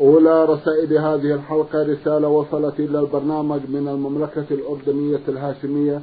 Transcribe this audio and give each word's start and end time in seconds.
أولى 0.00 0.44
رسائل 0.44 0.98
هذه 0.98 1.34
الحلقة 1.34 1.82
رسالة 1.82 2.28
وصلت 2.28 2.80
إلى 2.80 3.00
البرنامج 3.00 3.60
من 3.68 3.88
المملكة 3.88 4.46
الأردنية 4.50 5.20
الهاشمية. 5.28 6.02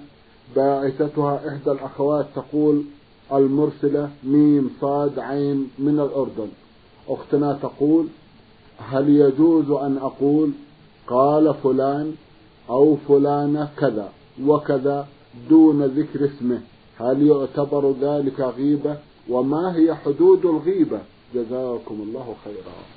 باعثتها 0.55 1.47
إحدى 1.47 1.71
الأخوات 1.71 2.25
تقول 2.35 2.83
المرسلة 3.33 4.09
ميم 4.23 4.69
صاد 4.81 5.19
عين 5.19 5.69
من 5.79 5.99
الأردن. 5.99 6.47
أختنا 7.09 7.59
تقول 7.61 8.07
هل 8.77 9.09
يجوز 9.09 9.71
أن 9.71 9.97
أقول 9.97 10.51
قال 11.07 11.53
فلان 11.63 12.15
أو 12.69 12.95
فلانة 13.07 13.69
كذا 13.77 14.09
وكذا 14.45 15.07
دون 15.49 15.83
ذكر 15.83 16.25
اسمه. 16.25 16.61
هل 16.97 17.27
يعتبر 17.27 17.93
ذلك 18.01 18.39
غيبة؟ 18.39 18.97
وما 19.29 19.75
هي 19.75 19.95
حدود 19.95 20.45
الغيبة؟ 20.45 20.99
جزاكم 21.35 21.95
الله 22.01 22.35
خيرا. 22.45 22.96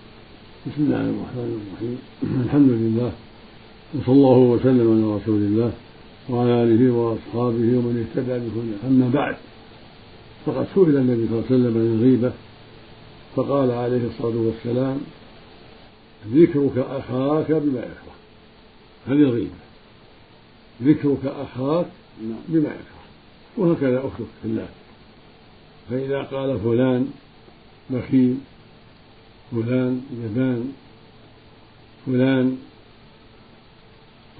بسم 0.66 0.83
الله 0.83 1.00
الرحمن 1.00 1.61
الرحيم. 1.61 1.98
الحمد 2.44 2.70
لله 2.70 3.12
وصلى 3.94 4.14
الله 4.14 4.39
وسلم 4.39 4.92
على 4.92 5.16
رسول 5.16 5.42
الله 5.42 5.72
وعلى 6.28 6.62
آله 6.62 6.92
وأصحابه 6.92 7.69
ومن 7.78 7.94
اهتدى 8.05 8.39
بهداه. 8.39 8.88
أما 8.88 9.08
بعد 9.08 9.36
فقد 10.47 10.66
سئل 10.75 10.97
النبي 10.97 11.28
صلى 11.28 11.38
الله 11.38 11.44
عليه 11.50 11.56
وسلم 11.56 11.75
عن 11.78 11.86
الغيبة 11.97 12.33
فقال 13.36 13.70
عليه 13.70 14.06
الصلاة 14.06 14.36
والسلام 14.36 15.00
ذكرك 16.28 16.78
أخاك 16.78 17.53
بما 17.53 17.81
يكره. 17.81 18.16
هذه 19.06 19.22
الغيبة. 19.28 19.61
ذكرك 20.83 21.25
أخاك 21.25 21.86
بما 22.48 22.70
يكره. 22.81 23.05
وهكذا 23.56 23.98
أختك 23.98 24.31
في 24.42 24.48
الله. 24.48 24.69
فإذا 25.91 26.22
قال 26.22 26.58
فلان 26.58 27.06
بخيل 27.91 28.36
فلان 29.51 30.03
جبان 30.23 30.73
فلان 32.06 32.59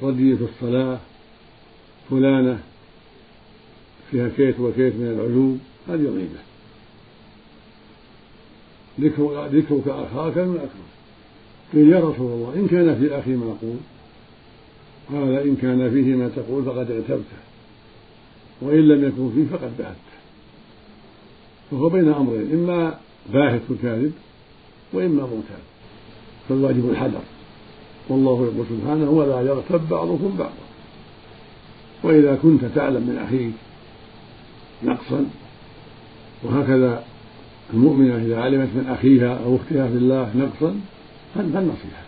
ردي 0.03 0.37
في 0.37 0.45
الصلاة 0.45 0.99
فلانة 2.11 2.61
فيها 4.11 4.29
كيت 4.29 4.61
وكيت 4.61 4.95
من 4.95 5.07
العيوب 5.07 5.59
هذه 5.89 6.15
غيبة. 6.17 6.41
ذكر 9.01 9.47
ذكرك 9.47 9.89
أخاك 9.89 10.39
من 10.39 10.57
أكبر 10.57 10.91
قيل 11.73 11.93
يا 11.93 11.99
رسول 11.99 12.33
الله 12.33 12.55
إن 12.55 12.69
كان 12.69 12.99
في 13.01 13.19
أخي 13.19 13.31
ما 13.31 13.45
أقول 13.45 13.77
قال 15.13 15.35
إن 15.49 15.57
كان 15.57 15.91
فيه 15.91 16.15
ما 16.15 16.29
تقول 16.29 16.65
فقد 16.65 16.91
اغتبته 16.91 17.41
وإن 18.61 18.89
لم 18.89 19.05
يكن 19.05 19.31
فيه 19.35 19.57
فقد 19.57 19.77
بعدته. 19.79 20.21
فهو 21.71 21.89
بين 21.89 22.09
أمرين 22.09 22.53
إما 22.53 22.99
باهت 23.33 23.61
الكاذب 23.71 24.13
وإما 24.93 25.23
موتان. 25.23 25.63
فالواجب 26.49 26.91
الحذر. 26.91 27.21
والله 28.09 28.51
يقول 28.53 28.67
سبحانه 28.71 29.11
ولا 29.11 29.41
يغتب 29.41 29.89
بعضكم 29.89 30.37
بعضا. 30.39 30.53
وإذا 32.03 32.39
كنت 32.43 32.65
تعلم 32.65 33.03
من 33.03 33.19
أخيك 33.27 33.53
نقصا 34.85 35.25
وهكذا 36.43 37.05
المؤمنة 37.73 38.17
إذا 38.17 38.41
علمت 38.41 38.69
من 38.75 38.87
أخيها 38.99 39.39
أو 39.45 39.57
أختها 39.57 39.87
في 39.87 39.97
الله 39.97 40.31
نقصا 40.37 40.81
فالنصيحة. 41.35 42.03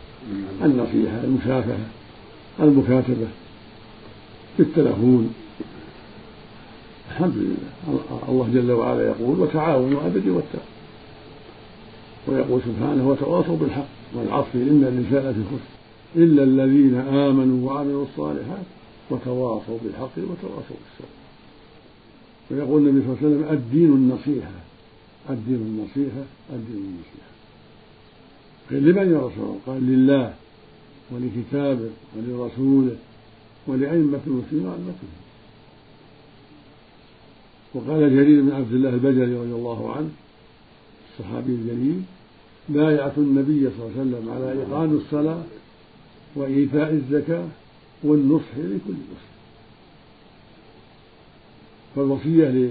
النصيحة 0.64 1.24
المشافهة 1.24 1.86
المكاتبة 2.60 3.26
بالتلفون 4.58 5.34
الحمد 7.10 7.36
لله. 7.36 7.98
الله 8.28 8.48
جل 8.54 8.72
وعلا 8.72 9.02
يقول 9.06 9.40
وتعاونوا 9.40 10.00
على 10.00 10.12
البر 10.14 10.30
والتقوى. 10.30 10.81
ويقول 12.26 12.60
سبحانه 12.62 13.08
وتواصوا 13.08 13.56
بالحق 13.56 13.88
والعصر 14.14 14.54
إن 14.54 14.84
الإنسان 14.84 15.34
في 15.34 15.44
خسر 15.44 15.72
إلا 16.16 16.42
الذين 16.42 16.94
آمنوا 16.94 17.70
وعملوا 17.70 18.04
الصالحات 18.04 18.66
وتواصوا 19.10 19.78
بالحق 19.84 20.18
وتواصوا 20.18 20.76
بالصبر. 20.82 21.14
ويقول 22.50 22.88
النبي 22.88 23.06
صلى 23.06 23.12
الله 23.12 23.18
عليه 23.22 23.36
وسلم 23.36 23.52
الدين 23.58 23.92
النصيحة 23.92 24.50
الدين 25.30 25.54
النصيحة 25.56 26.24
الدين 26.52 26.76
النصيحة. 26.76 27.32
قيل 28.70 28.82
لمن 28.82 29.12
يا 29.12 29.18
رسول 29.18 29.44
الله؟ 29.44 29.58
قال 29.66 29.82
لله 29.86 30.34
ولكتابه 31.10 31.90
ولرسوله 32.16 32.96
ولأئمة 33.66 34.20
المسلمين 34.26 34.66
وعامتهم 34.66 35.12
وقال 37.74 38.16
جرير 38.16 38.42
بن 38.42 38.52
عبد 38.52 38.72
الله 38.72 38.88
البجلي 38.88 39.34
رضي 39.34 39.52
الله 39.52 39.92
عنه 39.92 40.10
الصحابي 41.12 41.52
الجليل 41.52 42.02
بايعت 42.68 43.18
النبي 43.18 43.70
صلى 43.70 43.86
الله 43.86 44.00
عليه 44.00 44.00
وسلم 44.00 44.30
على 44.30 44.62
إقام 44.62 44.96
الصلاة 44.96 45.42
وإيتاء 46.34 46.92
الزكاة 46.92 47.48
والنصح 48.04 48.56
لكل 48.56 48.92
مسلم. 48.92 49.32
فالوصية 51.96 52.70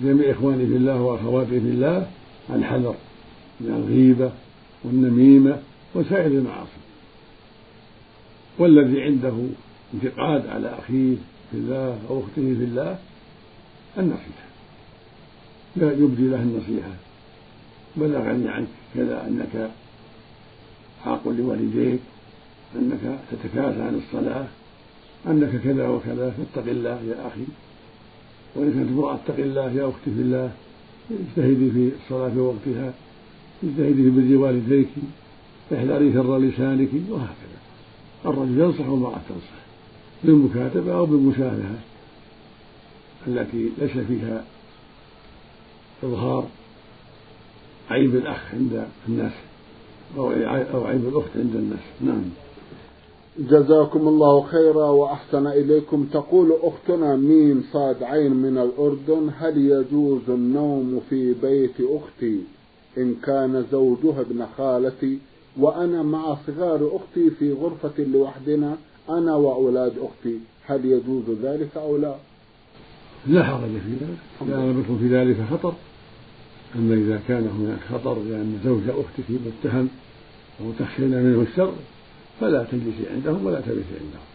لجميع 0.00 0.30
إخواني 0.30 0.66
في 0.66 0.76
الله 0.76 1.02
وأخواتي 1.02 1.60
في 1.60 1.68
الله 1.68 2.10
الحذر 2.50 2.94
من 3.60 3.70
الغيبة 3.70 4.32
والنميمة 4.84 5.62
وسائر 5.94 6.26
المعاصي. 6.26 6.80
والذي 8.58 9.02
عنده 9.02 9.34
انتقاد 9.94 10.46
على 10.46 10.78
أخيه 10.78 11.16
في 11.50 11.56
الله 11.56 11.98
أو 12.10 12.20
أخته 12.20 12.34
في 12.34 12.64
الله 12.64 12.98
النصيحة. 13.98 14.49
لا 15.76 15.92
يبدي 15.92 16.28
له 16.28 16.42
النصيحة. 16.42 16.94
بلغني 17.96 18.48
عنك 18.48 18.68
كذا 18.94 19.26
أنك 19.26 19.70
عاق 21.06 21.28
لوالديك 21.28 22.00
أنك 22.76 23.18
تتكاسى 23.30 23.82
عن 23.82 24.02
الصلاة 24.06 24.46
أنك 25.26 25.62
كذا 25.64 25.88
وكذا 25.88 26.30
فاتق 26.30 26.70
الله 26.70 27.00
يا 27.08 27.26
أخي. 27.26 27.44
وإن 28.54 28.72
كانت 28.72 28.88
امرأة 28.88 29.14
اتق 29.14 29.38
الله 29.38 29.72
يا 29.72 29.88
أختي 29.88 30.10
في 30.16 30.20
الله. 30.20 30.50
اجتهدي 31.10 31.70
في 31.70 31.90
الصلاة 32.04 32.28
في 32.28 32.38
وقتها. 32.38 32.92
اجتهدي 33.64 34.02
في 34.02 34.10
بر 34.10 34.36
والديك. 34.36 34.88
احذري 35.74 36.12
شر 36.12 36.38
لسانك 36.38 36.88
وهكذا. 37.10 37.60
الرجل 38.26 38.60
ينصح 38.60 38.88
والمرأة 38.88 39.20
تنصح 39.28 39.60
بالمكاتبة 40.24 40.94
أو 40.94 41.06
بالمشافهة 41.06 41.78
التي 43.26 43.70
ليس 43.78 43.90
فيها 43.90 44.44
إظهار 46.04 46.46
عيب 47.90 48.14
الأخ 48.14 48.54
عند 48.54 48.86
الناس 49.08 49.32
أو 50.16 50.84
عيب 50.84 51.08
الأخت 51.08 51.30
عند 51.36 51.56
الناس. 51.56 51.84
نعم. 52.00 52.22
جزاكم 53.38 54.08
الله 54.08 54.42
خيرا 54.42 54.84
وأحسن 54.84 55.46
إليكم. 55.46 56.06
تقول 56.12 56.52
أختنا 56.62 57.16
ميم 57.16 57.64
صاد 57.72 58.02
عين 58.02 58.32
من 58.32 58.58
الأردن 58.58 59.30
هل 59.38 59.58
يجوز 59.58 60.20
النوم 60.28 61.00
في 61.10 61.34
بيت 61.42 61.74
أختي؟ 61.80 62.40
إن 62.98 63.14
كان 63.22 63.64
زوجها 63.72 64.20
ابن 64.20 64.46
خالتي 64.58 65.18
وأنا 65.58 66.02
مع 66.02 66.36
صغار 66.46 66.90
أختي 66.96 67.30
في 67.30 67.52
غرفة 67.52 68.04
لوحدنا 68.04 68.76
أنا 69.08 69.36
وأولاد 69.36 69.92
أختي 69.98 70.38
هل 70.66 70.84
يجوز 70.84 71.24
ذلك 71.42 71.76
أو 71.76 71.96
لا؟ 71.96 72.14
لا 73.26 73.44
حرج 73.44 73.60
في 73.60 73.92
ذلك. 74.00 74.50
لا 74.50 74.72
بكم 74.72 74.98
في 74.98 75.08
ذلك 75.08 75.36
خطر. 75.50 75.74
أما 76.76 76.94
إذا 76.94 77.20
كان 77.28 77.48
هناك 77.58 77.78
خطر 77.92 78.14
لأن 78.14 78.60
زوج 78.64 78.82
أختك 78.88 79.24
متهم 79.30 79.88
أو 80.60 80.72
تخشين 80.78 81.10
منه 81.10 81.42
الشر 81.42 81.72
فلا 82.40 82.64
تجلسي 82.64 83.08
عندهم 83.14 83.46
ولا 83.46 83.60
تبيتي 83.60 83.94
عندهم. 84.00 84.26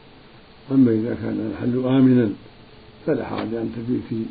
أما 0.72 0.92
إذا 0.92 1.16
كان 1.22 1.54
المحل 1.64 1.96
آمنا 1.96 2.30
فلا 3.06 3.26
حرج 3.26 3.54
أن 3.54 3.72
تبيتي 3.76 4.26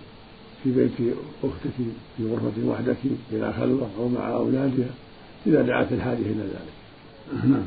في 0.65 0.73
بيت 0.73 1.15
أختك 1.45 1.71
في 2.17 2.33
غرفة 2.33 2.69
وحدك 2.69 2.97
إلى 3.33 3.53
خلوة 3.53 3.89
أو 3.99 4.09
مع 4.09 4.33
أولادها 4.33 4.91
إذا 5.47 5.62
دعت 5.62 5.93
الحاجة 5.93 6.19
إلى 6.19 6.43
ذلك. 6.43 6.75
نعم. 7.45 7.67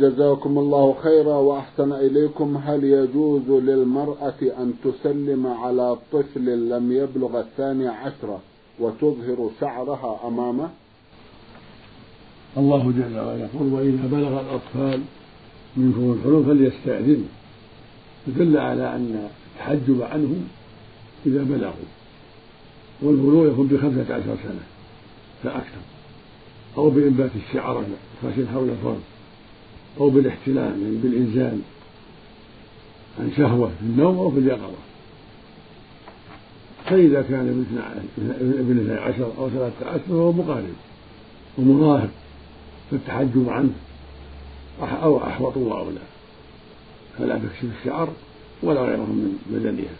جزاكم 0.00 0.58
الله 0.58 0.94
خيرا 1.02 1.34
وأحسن 1.34 1.92
إليكم. 1.92 2.56
هل 2.56 2.84
يجوز 2.84 3.50
للمرأة 3.50 4.42
أن 4.42 4.72
تسلم 4.84 5.46
على 5.46 5.96
طفل 6.12 6.68
لم 6.68 6.92
يبلغ 6.92 7.40
الثاني 7.40 7.88
عشرة؟ 7.88 8.40
وتظهر 8.80 9.50
شعرها 9.60 10.20
أمامه. 10.24 10.70
الله 12.56 12.92
جل 12.92 13.18
وعلا 13.18 13.48
يقول 13.54 13.72
وإذا 13.72 14.08
بلغ 14.12 14.40
الأطفال 14.40 15.00
منكم 15.76 16.12
الحلم 16.12 16.44
فليستأذنوا 16.44 17.28
يدل 18.26 18.56
على 18.56 18.96
أن 18.96 19.28
التحجب 19.56 20.02
عنهم 20.02 20.48
إذا 21.26 21.42
بلغوا. 21.42 21.88
والبلوغ 23.02 23.52
يكون 23.52 23.66
بخمسة 23.66 24.14
عشر 24.14 24.36
سنة 24.42 24.64
فأكثر 25.42 25.80
أو 26.76 26.90
بإنبات 26.90 27.30
الشعر 27.36 27.84
خاشن 28.22 28.48
حول 28.48 28.68
الفرد 28.70 29.00
أو 30.00 30.10
بالاحتلام 30.10 30.82
يعني 30.82 30.96
بالإنزال 30.96 31.58
عن 33.20 33.32
شهوة 33.36 33.68
في 33.68 33.82
النوم 33.82 34.18
أو 34.18 34.30
في 34.30 34.38
اليقظة. 34.38 34.78
فإذا 36.90 37.22
كان 37.22 37.64
ابن 38.38 38.80
اثني 38.80 38.94
عشر 38.94 39.32
أو 39.38 39.50
ثلاثة 39.50 39.86
عشر 39.86 40.00
فهو 40.08 40.32
مقارب 40.32 40.74
ومراهق 41.58 42.10
فالتحجب 42.90 43.48
عنه. 43.48 43.70
أو 44.80 45.18
أحوط 45.18 45.56
وأولى 45.56 46.00
فلا 47.18 47.38
تكشف 47.38 47.64
الشعر 47.80 48.08
ولا 48.62 48.80
غيرهم 48.80 49.10
من 49.10 49.38
بدنها 49.46 49.94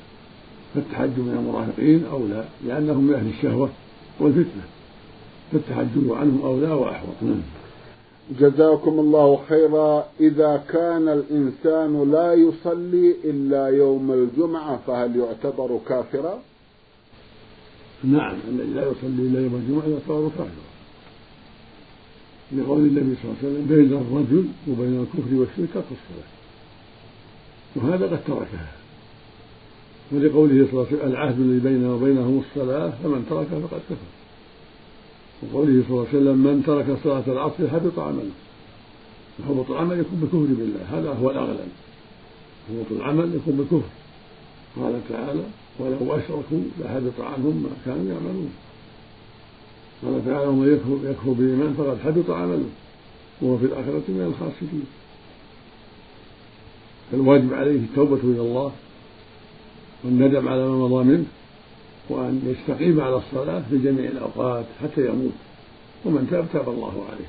فالتحجب 0.74 1.18
من 1.18 1.36
المراهقين 1.38 2.04
أولى 2.12 2.44
لأنهم 2.66 3.04
من 3.04 3.14
أهل 3.14 3.28
الشهوة 3.28 3.68
والفتنة. 4.20 4.62
فالتحجب 5.52 6.12
عنهم 6.12 6.42
أولى 6.44 6.72
وأحوط. 6.72 7.14
نعم. 7.22 7.40
جزاكم 8.40 8.98
الله 9.00 9.40
خيرا. 9.48 10.06
إذا 10.20 10.62
كان 10.68 11.08
الإنسان 11.08 12.10
لا 12.12 12.34
يصلي 12.34 13.14
إلا 13.24 13.66
يوم 13.66 14.12
الجمعة 14.12 14.80
فهل 14.86 15.16
يعتبر 15.16 15.78
كافرا؟ 15.88 16.38
نعم 18.04 18.36
الذي 18.48 18.72
لا 18.74 18.82
يصلي 18.82 19.22
إلا 19.22 19.40
يوم 19.40 19.54
الجمعة 19.54 19.86
يعتبر 19.92 20.28
كافرا 20.28 20.68
لقول 22.52 22.78
النبي 22.78 23.14
صلى 23.16 23.24
الله 23.24 23.36
عليه 23.42 23.48
وسلم 23.48 23.66
بين 23.68 23.92
الرجل 23.92 24.44
وبين 24.68 25.00
الكفر 25.00 25.34
والشرك 25.34 25.68
ترك 25.74 25.84
الصلاة 25.84 26.28
وهذا 27.76 28.06
قد 28.06 28.24
تركها 28.24 28.72
ولقوله 30.12 30.66
صلى 30.66 30.72
الله 30.72 30.86
عليه 30.86 30.96
وسلم 30.96 31.12
العهد 31.12 31.40
الذي 31.40 31.60
بيننا 31.60 31.92
وبينهم 31.94 32.42
الصلاة 32.50 32.92
فمن 33.02 33.26
تركها 33.30 33.60
فقد 33.60 33.80
كفر. 33.90 34.08
وقوله 35.42 35.82
صلى 35.88 35.90
الله 35.90 36.06
عليه 36.08 36.18
وسلم 36.18 36.38
من 36.38 36.62
ترك 36.66 36.98
صلاة 37.04 37.22
العصر 37.26 37.68
حبط 37.68 37.98
عمله 37.98 38.30
وحبط 39.40 39.70
العمل 39.70 39.98
يكون 39.98 40.20
بالكفر 40.20 40.38
بالله 40.38 40.98
هذا 40.98 41.12
هو 41.12 41.30
الأغلب. 41.30 41.68
حبط 42.68 42.92
العمل 43.00 43.34
يكون 43.34 43.56
بالكفر. 43.56 43.90
قال 44.76 45.00
تعالى 45.08 45.44
ولو 45.78 46.16
أشركوا 46.16 46.60
لحبط 46.80 47.20
عنهم 47.20 47.62
ما 47.62 47.70
كانوا 47.84 48.12
يعملون. 48.12 48.50
قال 50.04 50.24
تعالى 50.26 50.46
ومن 50.46 50.72
يكفر 50.74 51.10
يكفر 51.10 51.32
بالإيمان 51.32 51.74
فقد 51.74 51.98
حبط 51.98 52.30
عمله 52.30 52.68
وهو 53.42 53.58
في 53.58 53.64
الآخرة 53.64 54.02
من 54.08 54.34
الخاسرين. 54.34 54.86
فالواجب 57.12 57.54
عليه 57.54 57.76
التوبة 57.76 58.20
إلى 58.22 58.40
الله 58.40 58.72
والندم 60.04 60.48
على 60.48 60.68
ما 60.68 60.76
مضى 60.76 61.04
منه 61.04 61.24
وأن 62.10 62.42
يستقيم 62.46 63.00
على 63.00 63.16
الصلاة 63.16 63.62
في 63.70 63.78
جميع 63.78 64.10
الأوقات 64.10 64.64
حتى 64.82 65.06
يموت. 65.06 65.32
ومن 66.04 66.28
تاب 66.30 66.46
تاب 66.52 66.68
الله 66.68 66.92
عليه. 67.12 67.28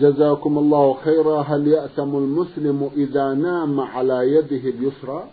جزاكم 0.00 0.58
الله 0.58 0.96
خيرا. 1.04 1.42
هل 1.42 1.68
يأثم 1.68 2.16
المسلم 2.16 2.90
إذا 2.96 3.34
نام 3.34 3.80
على 3.80 4.34
يده 4.34 4.70
اليسرى؟ 4.70 5.24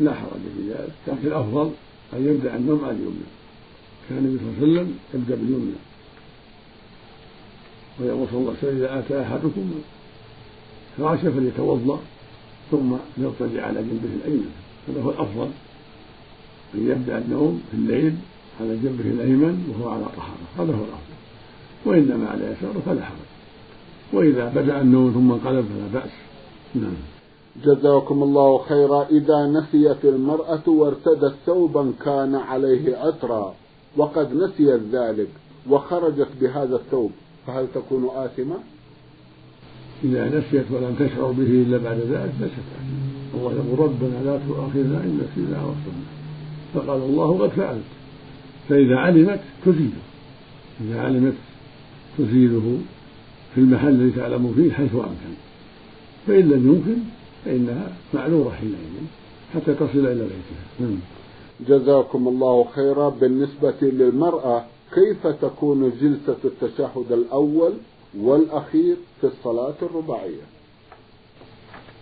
لا 0.00 0.14
حرج 0.14 0.40
في 0.56 0.70
ذلك. 0.70 0.92
لكن 1.08 1.26
الأفضل 1.26 1.70
أن 2.12 2.26
يبدأ 2.26 2.56
النوم 2.56 2.84
على 2.84 2.92
اليمنى. 2.92 3.28
كان 4.08 4.18
النبي 4.18 4.38
صلى 4.38 4.48
الله 4.48 4.58
عليه 4.60 4.72
وسلم 4.72 4.98
يبدأ 5.14 5.34
باليمنى. 5.34 5.72
ويقول 8.00 8.26
صلى 8.28 8.38
الله 8.40 8.50
عليه 8.50 8.58
وسلم 8.58 8.76
إذا 8.76 8.98
أتى 8.98 9.22
أحدكم 9.22 9.70
فراشا 10.98 11.30
فليتوضأ 11.30 12.00
ثم 12.70 12.96
يضطجع 13.18 13.66
على 13.66 13.82
جنبه 13.82 14.14
الأيمن. 14.14 14.52
هذا 14.88 15.02
هو 15.02 15.10
الأفضل 15.10 15.48
أن 16.74 16.90
يبدأ 16.90 17.18
النوم 17.18 17.62
في 17.70 17.76
الليل 17.76 18.14
على 18.60 18.76
جنبه 18.76 19.04
الأيمن 19.04 19.74
وهو 19.78 19.88
على 19.88 20.04
طهارة. 20.04 20.46
هذا 20.58 20.78
هو 20.78 20.84
الأفضل. 20.84 21.18
وإن 21.84 22.08
نام 22.08 22.26
على 22.26 22.44
يساره 22.44 22.82
فلا 22.86 23.04
حرج. 23.04 23.28
وإذا 24.12 24.48
بدأ 24.48 24.80
النوم 24.80 25.12
ثم 25.12 25.32
انقلب 25.32 25.66
فلا 25.66 26.00
بأس. 26.00 26.10
نعم. 26.74 27.17
جزاكم 27.64 28.22
الله 28.22 28.58
خيرا. 28.58 29.06
إذا 29.10 29.46
نسيت 29.46 30.04
المرأة 30.04 30.68
وارتدت 30.68 31.34
ثوبا 31.46 31.92
كان 32.04 32.34
عليه 32.34 32.96
عطرا 32.96 33.54
وقد 33.96 34.34
نسيت 34.34 34.80
ذلك 34.92 35.28
وخرجت 35.70 36.28
بهذا 36.40 36.76
الثوب. 36.76 37.10
فهل 37.46 37.66
تكون 37.74 38.08
آثمة؟ 38.14 38.56
إذا 40.04 40.24
نسيت 40.28 40.64
ولم 40.70 40.94
تشعر 40.98 41.32
به 41.32 41.44
إلا 41.44 41.78
بعد 41.78 41.96
ذلك 41.96 42.32
ليست 42.40 42.68
آثمة 42.78 43.08
الله 43.34 43.52
يقول 43.52 43.78
ربنا 43.78 44.24
لا 44.24 44.40
تؤاخذنا 44.48 44.98
إن 44.98 45.20
نسينا 45.22 45.62
أو 45.62 45.70
فقال 46.74 47.02
الله 47.02 47.38
قد 47.38 47.48
فعلت. 47.48 47.82
فإذا 48.68 48.96
علمت 48.96 49.40
تزيله. 49.66 50.02
إذا 50.80 51.00
علمت 51.00 51.34
تزيله 52.18 52.78
في 53.54 53.60
المحل 53.60 53.88
الذي 53.88 54.10
تعلم 54.10 54.52
فيه 54.56 54.72
حيث 54.72 54.94
أمكن. 54.94 55.34
فإن 56.26 56.48
لم 56.48 56.72
يمكن 56.72 57.00
فإنها 57.48 57.92
معذورة 58.14 58.50
حينئذ 58.50 59.06
حتى 59.54 59.74
تصل 59.74 59.98
إلى 59.98 60.14
بيتها. 60.14 60.64
نعم. 60.80 60.98
جزاكم 61.68 62.28
الله 62.28 62.64
خيرا. 62.74 63.08
بالنسبة 63.08 63.74
للمرأة 63.82 64.64
كيف 64.94 65.26
تكون 65.26 65.92
جلسة 66.00 66.36
التشهد 66.44 67.12
الأول 67.12 67.72
والأخير 68.18 68.96
في 69.20 69.26
الصلاة 69.26 69.74
الرباعية؟ 69.82 70.46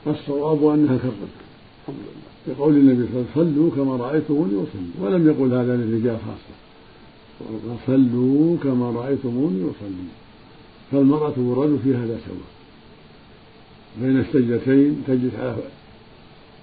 الصواب 0.07 0.65
أنها 0.65 0.99
لله 0.99 1.29
لقول 2.49 2.73
النبي 2.77 3.07
صلى 3.07 3.21
الله 3.21 3.27
عليه 3.37 3.43
وسلم 3.43 3.55
صلوا 3.55 3.71
كما 3.71 3.97
رأيتموني 4.05 4.53
أصلي. 4.53 4.91
ولم 5.01 5.29
يقل 5.29 5.55
هذا 5.55 5.77
للرجال 5.77 6.19
خاصة. 6.19 6.57
صلوا 7.87 8.57
كما 8.63 8.91
رأيتموني 8.91 9.63
أصلي. 9.63 10.09
فالمرأة 10.93 11.35
والرجل 11.39 11.79
في 11.85 11.95
هذا 11.95 12.19
سواء 12.27 12.56
بين 14.01 14.21
السجدتين 14.21 15.05
تجلس 15.07 15.35
على 15.35 15.57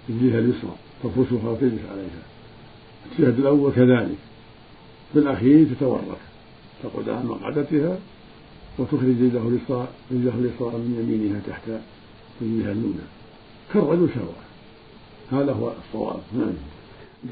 رجلها 0.09 0.39
اليسرى 0.39 0.75
تفرشها 1.03 1.49
وتجلس 1.49 1.81
عليها. 1.91 2.23
التشهد 3.05 3.39
الأول 3.39 3.71
كذلك 3.71 4.17
في 5.13 5.19
الأخير 5.19 5.67
تتورك 5.75 6.21
تقعد 6.83 7.09
على 7.09 7.25
مقعدتها 7.25 7.97
وتخرج 8.79 9.03
رجله 9.03 9.47
اليسرى 9.47 9.87
رجله 10.11 10.33
اليسرى 10.39 10.77
من 10.77 11.07
يمينها 11.09 11.41
تحت 11.47 11.69
رجلها 12.41 12.71
اليمنى 12.71 13.07
كالرجل 13.73 14.09
سواء 14.15 14.43
هذا 15.31 15.51
هو 15.51 15.71
الصواب. 15.87 16.19
نعم. 16.33 16.53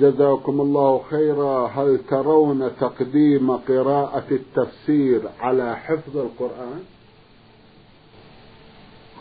جزاكم 0.02 0.62
الله 0.62 1.02
خيرا. 1.10 1.68
هل 1.68 2.00
ترون 2.10 2.72
تقديم 2.80 3.52
قراءة 3.52 4.26
التفسير 4.32 5.22
على 5.40 5.78
حفظ 5.78 6.18
القرآن؟ 6.18 6.80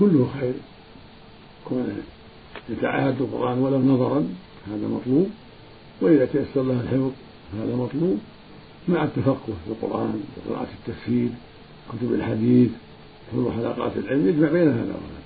كله 0.00 0.28
خير. 0.40 0.52
كون 1.64 2.02
يتعاهد 2.69 3.21
القرآن 3.21 3.59
ولو 3.59 3.78
نظرا 3.78 4.28
هذا 4.69 4.88
مطلوب. 4.88 5.30
وإذا 6.00 6.25
تيسر 6.25 6.62
له 6.62 6.80
الحفظ 6.80 7.11
هذا 7.54 7.76
مطلوب. 7.76 8.19
مع 8.88 9.04
التفقه 9.04 9.52
في 9.64 9.71
القرآن 9.71 10.23
وقراءة 10.37 10.69
التفسير 10.78 11.28
كتب 11.92 12.14
الحديث 12.14 12.71
حضور 13.33 13.52
حلقات 13.52 13.92
العلم 13.97 14.28
يجمع 14.28 14.49
بين 14.49 14.69
هذا 14.69 14.95
وهذا. 14.95 15.21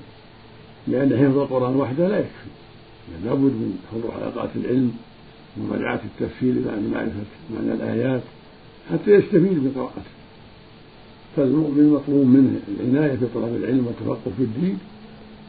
لأن 0.89 1.19
حفظ 1.19 1.39
القرآن 1.39 1.77
وحده 1.77 2.09
لا 2.09 2.19
يكفي. 2.19 2.51
لابد 3.25 3.41
من 3.41 3.79
حضور 3.93 4.11
حلقات 4.13 4.51
العلم 4.57 4.93
ومراجعة 5.57 6.01
التفسير 6.05 6.55
لمعرفة 6.55 7.25
معنى 7.55 7.73
الآيات 7.73 8.23
حتى 8.93 9.11
يستفيد 9.11 9.65
بقراءته 9.65 10.03
فالمؤمن 11.37 11.91
مطلوب 11.91 12.27
منه 12.27 12.61
العناية 12.81 13.15
بطلب 13.15 13.57
العلم 13.57 13.87
والتفقه 13.87 14.33
في 14.37 14.43
الدين 14.43 14.79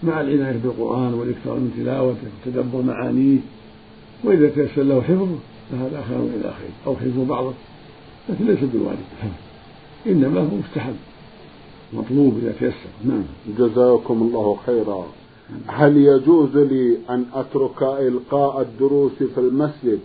مع 0.03 0.21
العناية 0.21 0.57
بالقرآن 0.63 1.13
والإكثار 1.13 1.55
من 1.55 1.71
تلاوته 1.77 2.27
وتدبر 2.45 2.81
معانيه 2.81 3.39
وإذا 4.23 4.49
تيسر 4.49 4.83
له 4.83 5.01
حفظه 5.01 5.35
فهذا 5.71 6.03
خير 6.09 6.19
إلى 6.19 6.43
خير 6.43 6.69
أو 6.87 6.95
حفظ 6.95 7.19
بعضه 7.29 7.53
لكن 8.29 8.45
ليس 8.45 8.59
بواجب 8.59 9.33
إنما 10.07 10.39
هو 10.41 10.57
مستحب 10.57 10.95
مطلوب 11.93 12.37
إذا 12.41 12.51
تيسر. 12.51 12.89
نعم. 13.05 13.23
جزاكم 13.57 14.21
الله 14.21 14.57
خيرا. 14.65 15.07
هل 15.67 15.97
يجوز 15.97 16.57
لي 16.57 16.97
أن 17.09 17.25
أترك 17.33 17.83
إلقاء 17.83 18.61
الدروس 18.61 19.11
في 19.11 19.37
المسجد 19.37 19.99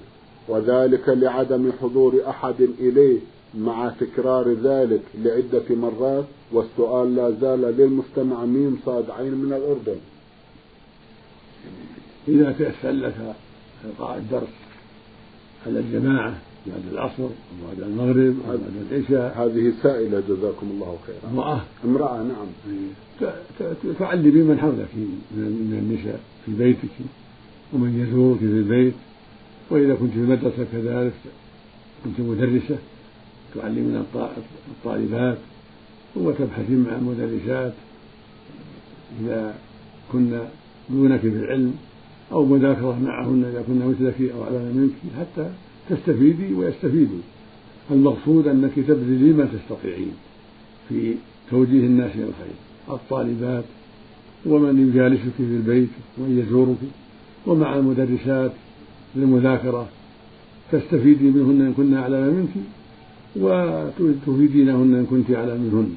وذلك 0.48 1.08
لعدم 1.08 1.70
حضور 1.82 2.14
أحد 2.28 2.68
إليه؟ 2.80 3.18
مع 3.58 3.92
تكرار 4.00 4.52
ذلك 4.52 5.02
لعدة 5.14 5.76
مرات 5.76 6.24
والسؤال 6.52 7.16
لا 7.16 7.30
زال 7.30 7.60
للمستمع 7.60 8.44
ميم 8.44 8.78
صاد 8.86 9.10
عين 9.10 9.34
من 9.34 9.52
الأردن. 9.52 10.00
إذا 12.28 12.52
تيسر 12.52 12.90
لك 12.90 13.34
إلقاء 13.84 14.18
الدرس 14.18 14.54
على 15.66 15.78
الجماعة 15.78 16.34
بعد 16.66 16.82
العصر 16.92 17.22
وبعد 17.22 17.80
المغرب 17.80 18.34
وبعد 18.44 18.60
العشاء. 18.90 19.44
هذه 19.44 19.72
سائلة 19.82 20.22
جزاكم 20.28 20.70
الله 20.70 20.98
خيرا. 21.06 21.32
امرأة. 21.32 21.60
امرأة 21.84 22.22
نعم. 22.22 22.46
تعلمي 23.98 24.42
من 24.42 24.58
حولك 24.58 24.88
من 25.30 25.78
النساء 25.82 26.20
في 26.46 26.52
بيتك 26.52 26.88
ومن 27.72 28.06
يزورك 28.08 28.38
في 28.38 28.44
البيت. 28.44 28.94
وإذا 29.70 29.94
كنت 29.94 30.12
في 30.12 30.18
المدرسة 30.18 30.66
كذلك 30.72 31.12
كنت 32.04 32.20
مدرسة 32.20 32.78
تعلمين 33.54 34.02
الطالبات 34.76 35.38
وتبحثين 36.16 36.86
مع 36.90 36.96
المدرسات 36.96 37.72
إذا 39.20 39.54
كن 40.12 40.38
دونك 40.90 41.20
في 41.20 41.28
العلم 41.28 41.74
أو 42.32 42.44
مذاكرة 42.44 42.98
معهن 42.98 43.44
إذا 43.44 43.64
كن 43.66 43.86
مثلك 43.88 44.30
أو 44.34 44.44
أعلم 44.44 44.76
منك 44.76 45.20
حتى 45.20 45.50
تستفيدي 45.90 46.54
ويستفيدوا. 46.54 47.18
المقصود 47.90 48.48
أنك 48.48 48.74
تبذلي 48.74 49.32
ما 49.32 49.44
تستطيعين 49.44 50.12
في 50.88 51.14
توجيه 51.50 51.86
الناس 51.86 52.10
إلى 52.14 52.24
الخير. 52.24 52.56
الطالبات 52.88 53.64
ومن 54.46 54.88
يجالسك 54.88 55.32
في 55.36 55.42
البيت 55.42 55.88
ومن 56.18 56.38
يزورك 56.38 56.78
ومع 57.46 57.76
المدرسات 57.76 58.52
للمذاكرة 59.16 59.88
تستفيدي 60.72 61.24
منهن 61.24 61.60
إن 61.60 61.72
كن 61.76 61.94
أعلم 61.94 62.34
منك 62.34 62.64
وتفيدينهن 63.36 64.94
إن 64.94 65.06
كنت 65.10 65.30
أعلم 65.30 65.60
منهن. 65.60 65.94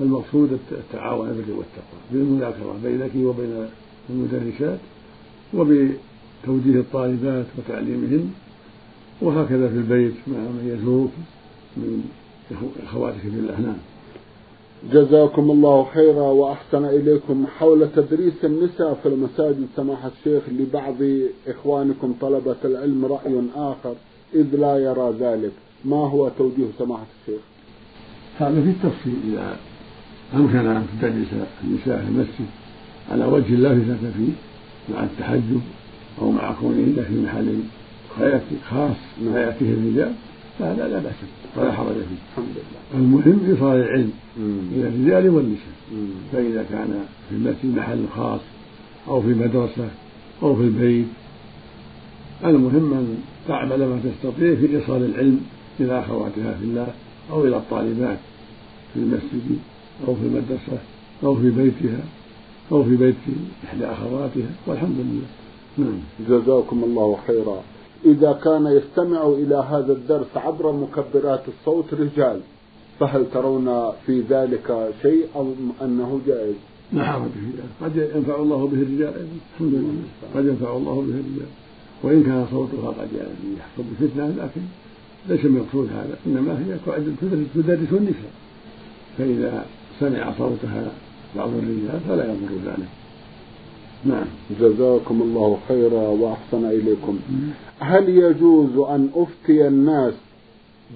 المقصود 0.00 0.58
التعاون 0.72 1.28
البر 1.28 1.50
والتقوى. 1.58 2.00
بالمذاكرة 2.12 2.74
بينك 2.84 3.10
وبين 3.16 3.66
المدرسات 4.10 4.78
وبتوجيه 5.54 6.80
الطالبات 6.80 7.46
وتعليمهن 7.58 8.30
وهكذا 9.22 9.68
في 9.68 9.74
البيت 9.74 10.14
مع 10.26 10.38
من 10.38 10.78
يزورك 10.78 11.10
من 11.76 12.04
إخواتك 12.84 13.18
في 13.18 13.28
الله 13.28 13.60
نعم 13.60 13.76
جزاكم 14.92 15.50
الله 15.50 15.84
خيرا 15.94 16.22
وأحسن 16.22 16.84
إليكم. 16.84 17.46
حول 17.46 17.88
تدريس 17.96 18.44
النساء 18.44 18.94
في 19.02 19.08
المساجد 19.08 19.66
سماحه 19.76 20.10
الشيخ 20.18 20.42
لبعض 20.48 20.96
إخوانكم 21.48 22.14
طلبة 22.20 22.56
العلم 22.64 23.04
رأي 23.04 23.42
آخر 23.56 23.94
إذ 24.34 24.56
لا 24.56 24.78
يرى 24.78 25.14
ذلك. 25.20 25.52
ما 25.84 25.96
هو 25.96 26.28
توجيه 26.38 26.66
سماحة 26.78 27.06
الشيخ؟ 27.20 27.40
هذا 28.38 28.62
في 28.62 28.68
التفصيل 28.68 29.14
إذا 29.32 29.56
امكن 30.34 30.58
أن 30.58 30.86
تدرس 31.02 31.46
النساء 31.64 32.04
في 32.04 32.08
المسجد 32.08 32.46
على 33.10 33.24
وجه 33.24 33.54
لا 33.54 33.74
فتنه 33.74 34.12
فيه 34.16 34.32
مع 34.94 35.04
التحجب 35.04 35.60
أو 36.20 36.30
مع 36.30 36.52
كونهن 36.52 37.04
في 37.08 37.22
محل 37.22 37.58
خاص 38.70 38.96
ما 39.22 39.40
يأتيه 39.40 39.70
الرجال 39.70 40.12
فهذا 40.58 40.88
لا 40.88 40.98
بأس 40.98 41.14
ولا 41.56 41.72
حرج 41.72 41.94
فيه. 41.94 42.16
الحمد 42.32 42.54
لله. 42.56 43.00
المهم 43.00 43.50
إيصال 43.50 43.76
العلم 43.76 44.12
إلى 44.72 44.88
الرجال 44.88 45.28
والنساء. 45.30 45.78
فإذا 46.32 46.66
كان 46.70 47.04
في 47.28 47.34
المسجد 47.34 47.76
محل 47.76 48.04
خاص 48.16 48.40
أو 49.08 49.22
في 49.22 49.28
مدرسة 49.28 49.88
أو 50.42 50.56
في 50.56 50.62
البيت 50.62 51.06
المهم 52.44 52.92
أن 52.92 53.18
تعمل 53.48 53.78
ما 53.78 54.00
تستطيع 54.04 54.54
في 54.54 54.76
إيصال 54.76 55.04
العلم 55.04 55.40
إلى 55.80 56.00
أخواتها 56.00 56.52
في 56.52 56.64
الله 56.64 56.88
أو 57.30 57.44
إلى 57.44 57.56
الطالبات 57.56 58.18
في 58.94 59.00
المسجد 59.00 59.58
أو 60.08 60.14
في 60.14 60.22
المدرسة 60.22 60.78
أو 61.24 61.34
في 61.34 61.50
بيتها 61.50 62.00
أو 62.72 62.84
في 62.84 62.96
بيت 62.96 63.14
إحدى 63.64 63.86
أخواتها 63.86 64.50
والحمد 64.66 64.96
لله. 64.98 65.26
نعم. 65.78 65.98
جزاكم 66.28 66.84
الله 66.84 67.18
خيرا. 67.26 67.62
إذا 68.04 68.32
كان 68.44 68.66
يستمع 68.66 69.26
إلى 69.26 69.66
هذا 69.70 69.92
الدرس 69.92 70.36
عبر 70.36 70.72
مكبرات 70.72 71.42
الصوت 71.48 71.94
رجال 71.94 72.40
فهل 73.00 73.26
ترون 73.34 73.92
في 74.06 74.20
ذلك 74.20 74.92
شيء 75.02 75.26
أو 75.36 75.52
أنه 75.82 76.20
جائز؟ 76.26 76.54
نعم 76.92 77.22
قد 77.82 77.96
ينفع 77.96 78.36
الله 78.36 78.66
به 78.66 78.82
الرجال. 78.82 79.26
الحمد 79.54 79.74
لله. 79.74 80.04
قد 80.34 80.46
ينفع 80.46 80.76
الله 80.76 80.94
به 80.94 81.14
الرجال. 81.14 81.48
وإن 82.02 82.22
كان 82.22 82.46
صوتها 82.50 82.88
قد 82.88 83.08
يعني 83.18 83.56
يحصل 83.58 83.82
بفتنة 83.90 84.28
لكن 84.28 84.60
ليس 85.28 85.44
المقصود 85.44 85.88
هذا 85.92 86.18
إنما 86.26 86.58
هي 86.58 86.76
تدرس 87.54 87.92
النساء. 87.92 88.32
فإذا 89.18 89.66
سمع 90.00 90.32
صوتها 90.38 90.92
بعض 91.36 91.48
الرجال 91.48 92.00
فلا 92.08 92.24
يضر 92.24 92.54
ذلك. 92.66 92.88
نعم. 94.04 94.26
جزاكم 94.60 95.22
الله 95.22 95.58
خيرا 95.68 96.08
وأحسن 96.08 96.64
إليكم. 96.64 97.18
هل 97.78 98.08
يجوز 98.08 98.78
أن 98.78 99.10
أفتي 99.14 99.68
الناس 99.68 100.14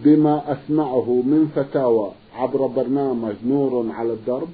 بما 0.04 0.52
أسمعه 0.52 1.22
من 1.26 1.50
فتاوى 1.56 2.10
عبر 2.36 2.66
برنامج 2.66 3.34
نور 3.46 3.92
على 3.92 4.12
الدرب؟ 4.12 4.48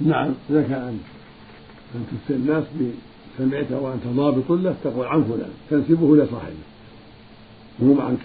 نعم 0.00 0.34
لك 0.50 0.70
أن 0.70 0.98
أن 1.94 2.04
تفتي 2.12 2.34
الناس 2.34 2.64
سمعت 3.38 3.72
وأنت 3.72 4.06
ضابط 4.16 4.50
له 4.50 4.74
تقول 4.84 5.06
عن 5.06 5.24
فلان 5.24 5.50
تنسبه 5.70 6.16
لصاحبه 6.16 6.75
مو 7.80 8.00
عنك 8.00 8.18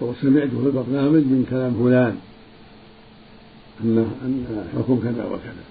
تقول 0.00 0.14
سمعته 0.22 0.60
في 0.60 0.66
البرنامج 0.66 1.22
من 1.22 1.46
كلام 1.50 1.74
فلان 1.74 2.16
أن 3.80 3.98
أن 3.98 4.64
حكم 4.74 5.00
كذا 5.00 5.24
وكذا. 5.24 5.64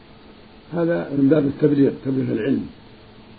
هذا 0.74 1.10
من 1.18 1.30
باب 1.30 1.46
التبليغ 1.46 1.92
تبليغ 2.06 2.32
العلم. 2.32 2.68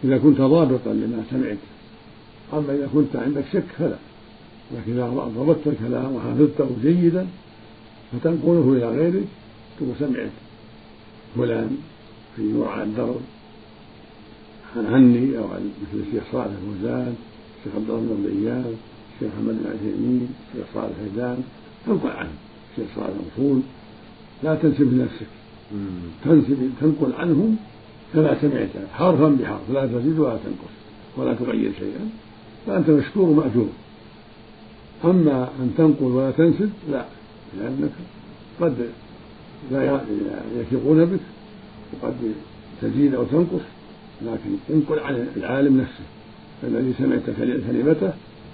إذا 0.04 0.18
كنت 0.18 0.38
ضابطا 0.40 0.92
لما 0.92 1.22
سمعت 1.30 1.58
أما 2.52 2.74
إذا 2.74 2.88
كنت 2.94 3.16
عندك 3.16 3.44
شك 3.52 3.64
فلا. 3.78 3.96
لكن 4.74 4.92
إذا 4.92 5.08
ضبطت 5.08 5.66
الكلام 5.66 6.14
وحفظته 6.14 6.68
جيدا 6.82 7.26
فتنقله 8.12 8.72
إلى 8.72 8.88
غيرك 8.88 9.24
تقول 9.78 9.92
سمعت 9.98 10.30
فلان 11.36 11.76
في 12.36 12.42
نوع 12.42 12.82
الدرب 12.82 13.20
عني 14.76 15.38
أو 15.38 15.44
عن 15.44 15.70
مثل 15.82 16.04
الشيخ 16.06 16.22
صالح 16.32 16.54
فوزان 16.66 17.14
الشيخ 17.58 17.76
عبد 17.76 17.90
الله 17.90 18.14
بن 18.14 18.74
الشيخ 19.22 19.34
محمد 19.34 19.54
بن 19.54 19.70
عثيمين 19.70 20.28
الشيخ 20.52 20.66
صالح 20.74 20.92
حيدان 21.02 21.42
تنقل 21.86 22.10
عنه 22.10 22.30
الشيخ 22.72 22.86
صالح 22.96 23.14
مصول 23.32 23.60
لا 24.42 24.54
تنسب 24.54 24.92
لنفسك. 24.92 25.26
تنسب 26.24 26.70
تنقل 26.80 27.12
عنهم 27.12 27.56
كما 28.14 28.36
سمعت 28.40 28.68
حرفا 28.94 29.28
بحرف 29.28 29.70
لا 29.72 29.86
تزيد 29.86 30.18
ولا 30.18 30.36
تنقص 30.36 30.74
ولا 31.16 31.34
تغير 31.34 31.72
شيئا. 31.78 32.10
فأنت 32.66 32.90
مشكور 32.90 33.26
مأجور 33.26 33.68
أما 35.04 35.48
أن 35.60 35.74
تنقل 35.78 36.04
ولا 36.04 36.30
تنسب 36.30 36.70
لا 36.90 37.04
لأنك 37.58 37.92
قد 38.60 38.88
لا 39.70 40.00
يثقون 40.60 41.04
بك 41.04 41.20
وقد 41.92 42.14
تزيد 42.82 43.14
أو 43.14 43.24
تنقص 43.24 43.64
لكن 44.22 44.50
انقل 44.70 44.98
عن 44.98 45.26
العالم 45.36 45.80
نفسه. 45.80 46.04
الذي 46.64 46.94
سمعت 46.98 47.22
كلمته 47.70 48.12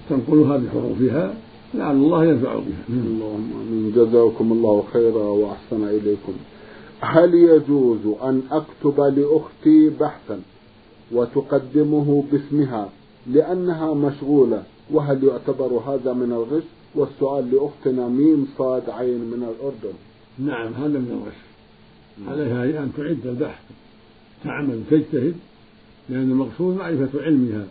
تنقلها 0.09 0.57
بحروفها 0.57 1.33
لعل 1.73 1.95
الله 1.95 2.25
ينفع 2.25 2.55
بها. 2.55 2.83
اللهم 2.89 3.51
آمين. 3.61 3.91
جزاكم 3.95 4.51
الله 4.51 4.83
خيرا 4.93 5.23
وأحسن 5.23 5.83
إليكم. 5.83 6.33
هل 6.99 7.33
يجوز 7.33 7.99
أن 8.23 8.41
أكتب 8.51 8.99
لأختي 9.01 9.89
بحثا 9.89 10.39
وتقدمه 11.11 12.23
باسمها 12.31 12.89
لأنها 13.27 13.93
مشغولة؟ 13.93 14.63
وهل 14.91 15.23
يعتبر 15.23 15.81
هذا 15.87 16.13
من 16.13 16.31
الغش؟ 16.31 16.63
والسؤال 16.95 17.51
لأختنا 17.51 18.07
ميم 18.07 18.47
صاد 18.57 18.89
عين 18.89 19.19
من 19.19 19.43
الأردن. 19.51 19.97
نعم 20.39 20.73
هذا 20.73 20.99
من 20.99 21.21
الغش. 21.21 21.39
عليها 22.27 22.83
أن 22.83 22.91
تعد 22.97 23.25
البحث 23.25 23.63
تعمل 24.43 24.81
تجتهد 24.91 25.35
لأن 26.09 26.31
المقصود 26.31 26.77
معرفة 26.77 27.21
علمها 27.21 27.65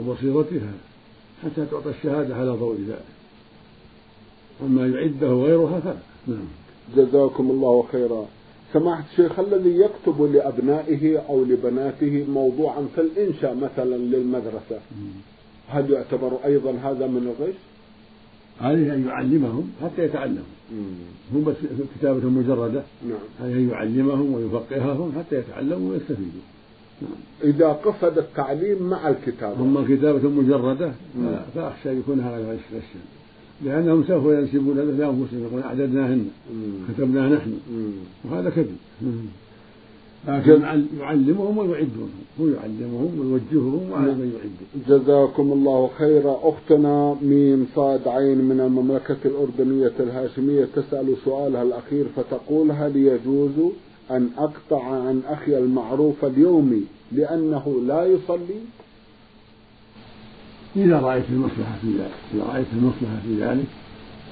وبصيرتها. 0.00 0.72
حتى 1.42 1.66
تعطى 1.70 1.90
الشهادة 1.90 2.34
على 2.34 2.50
ضوء 2.50 2.76
ذلك. 2.88 3.04
أما 4.62 4.86
يعده 4.86 5.32
غيرها 5.32 5.80
فلا. 5.80 5.96
نعم. 6.26 6.44
جزاكم 6.96 7.50
الله 7.50 7.84
خيرا. 7.92 8.26
سماحة 8.72 9.04
الشيخ 9.12 9.38
الذي 9.38 9.70
يكتب 9.70 10.22
لأبنائه 10.22 11.18
أو 11.18 11.44
لبناته 11.44 12.24
موضوعا 12.28 12.86
في 12.94 13.00
الإنشاء 13.00 13.54
مثلا 13.54 13.96
للمدرسة؟ 13.96 14.80
هل 15.68 15.90
يعتبر 15.90 16.38
أيضا 16.44 16.70
هذا 16.70 17.06
من 17.06 17.34
الغش؟ 17.38 17.54
عليه 18.60 18.94
أن 18.94 19.06
يعلمهم 19.06 19.70
حتى 19.82 20.04
يتعلموا. 20.04 20.42
مو 21.34 21.40
بس 21.40 21.56
كتابة 21.98 22.28
مجردة. 22.28 22.82
نعم. 23.08 23.50
أن 23.52 23.70
يعلمهم 23.70 24.34
ويفقههم 24.34 25.12
حتى 25.18 25.36
يتعلموا 25.36 25.92
ويستفيدوا. 25.92 26.42
إذا 27.44 27.68
قصد 27.68 28.18
التعليم 28.18 28.82
مع 28.82 29.08
الكتابة. 29.08 29.60
أما 29.60 29.84
كتابة 29.88 30.28
مجردة 30.28 30.92
فأخشى 31.54 31.98
يكون 31.98 32.20
هذا 32.20 32.52
الشيء 32.52 32.82
لأنهم 33.64 34.04
سوف 34.04 34.24
ينسبون 34.24 34.76
لأنفسهم 34.76 35.42
يقولون 35.42 35.62
أعددناهن 35.62 36.28
كتبناه 36.88 37.28
نحن 37.28 37.52
وهذا 38.24 38.50
كذب. 38.50 38.76
لكن 40.28 40.62
يعلمهم 40.98 41.58
ويعدهم 41.58 42.10
هو 42.40 42.46
يعلمهم 42.46 43.18
ويوجههم 43.20 43.90
وعلى 43.90 44.12
من 44.12 44.32
يعدهم 44.36 45.00
جزاكم 45.00 45.52
الله 45.52 45.90
خيرا. 45.98 46.40
أختنا 46.42 47.16
ميم 47.22 47.66
صاد 47.74 48.08
عين 48.08 48.38
من 48.38 48.60
المملكة 48.60 49.16
الأردنية 49.24 49.92
الهاشمية 50.00 50.68
تسأل 50.76 51.16
سؤالها 51.24 51.62
الأخير 51.62 52.06
فتقول 52.16 52.70
هل 52.70 52.96
يجوز 52.96 53.72
أن 54.10 54.30
أقطع 54.38 54.84
عن 54.84 55.22
أخي 55.28 55.58
المعروف 55.58 56.24
اليومي 56.24 56.82
لأنه 57.12 57.82
لا 57.86 58.04
يصلي؟ 58.04 58.60
إذا 60.76 61.00
رأيت 61.00 61.24
المصلحة 61.30 61.76
في 61.82 61.86
ذلك 61.86 62.18
إذا 62.34 62.44
رأيت 62.44 62.66
المصلحة 62.72 63.16
في 63.26 63.44
ذلك 63.44 63.66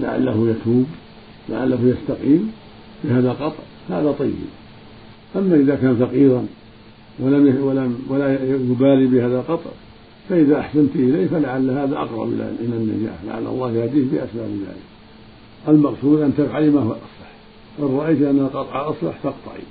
لعله 0.00 0.50
يتوب 0.50 0.86
لعله 1.48 1.78
يستقيم 1.82 2.52
بهذا 3.04 3.32
قطع 3.32 3.62
هذا 3.88 4.12
طيب. 4.12 4.34
أما 5.36 5.56
إذا 5.56 5.74
كان 5.74 5.96
فقيرا 5.96 6.46
ولم 7.18 7.62
ولم 7.64 7.98
ولا 8.08 8.44
يبالي 8.44 9.06
بهذا 9.06 9.36
القطع 9.38 9.70
فإذا 10.28 10.58
أحسنت 10.60 10.96
إليه 10.96 11.26
فلعل 11.26 11.70
هذا 11.70 11.96
أقرب 11.96 12.32
إلى 12.32 12.76
النجاح 12.76 13.14
لعل 13.26 13.46
الله 13.46 13.72
يهديه 13.72 14.04
بأسباب 14.12 14.50
ذلك. 14.50 14.90
المقصود 15.68 16.20
أن 16.20 16.32
تفعلي 16.36 16.70
ما 16.70 16.80
هو 16.80 16.90
الأصلح 16.92 17.19
إن 17.78 17.98
رأيت 17.98 18.22
أن 18.22 18.38
القطع 18.38 18.90
أصلح 18.90 19.18
فاقطعي. 19.22 19.62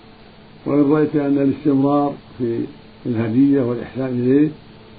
وإن 0.66 0.92
رأيت 0.92 1.16
أن 1.16 1.38
الاستمرار 1.38 2.14
في 2.38 2.66
الهدية 3.06 3.62
والإحسان 3.62 4.08
إليه 4.08 4.50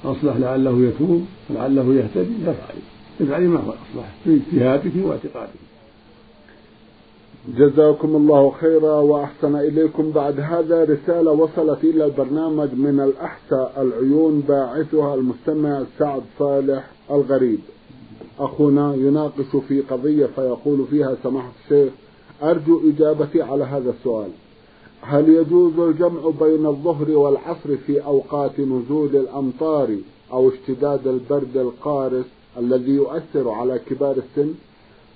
أصلح 0.05 0.37
لعله 0.37 0.81
يتوب 0.83 1.25
ولعله 1.51 1.95
يهتدي 1.95 2.35
فافعلي. 2.47 2.81
افعلي 3.21 3.47
ما 3.47 3.61
هو 3.61 3.73
الأصلح 3.73 4.15
في 4.25 4.35
اجتهادك 4.35 4.93
واعتقادك. 5.05 5.51
جزاكم 7.57 8.17
الله 8.17 8.51
خيرا 8.51 8.93
وأحسن 8.93 9.57
إليكم. 9.57 10.11
بعد 10.11 10.41
هذا 10.41 10.85
رسالة 10.85 11.31
وصلت 11.31 11.85
إلى 11.85 12.05
البرنامج 12.05 12.75
من 12.75 13.01
الأحساء 13.01 13.83
العيون 13.83 14.41
باعثها 14.41 15.15
المستمع 15.15 15.83
سعد 15.99 16.23
صالح 16.39 16.91
الغريب. 17.11 17.59
أخونا 18.39 18.95
يناقش 18.95 19.57
في 19.69 19.81
قضية 19.81 20.27
فيقول 20.27 20.85
فيها 20.91 21.17
سماحة 21.23 21.53
الشيخ 21.65 21.93
أرجو 22.43 22.81
إجابتي 22.91 23.43
على 23.43 23.65
هذا 23.65 23.91
السؤال. 23.91 24.31
هل 25.03 25.29
يجوز 25.29 25.79
الجمع 25.79 26.21
بين 26.41 26.67
الظهر 26.67 27.11
والعصر 27.11 27.77
في 27.87 28.05
أوقات 28.05 28.61
نزول 28.61 29.17
الأمطار 29.17 29.97
أو 30.33 30.49
اشتداد 30.49 31.07
البرد 31.07 31.57
القارس 31.57 32.25
الذي 32.59 32.93
يؤثر 32.93 33.49
على 33.51 33.79
كبار 33.79 34.17
السن؟ 34.17 34.55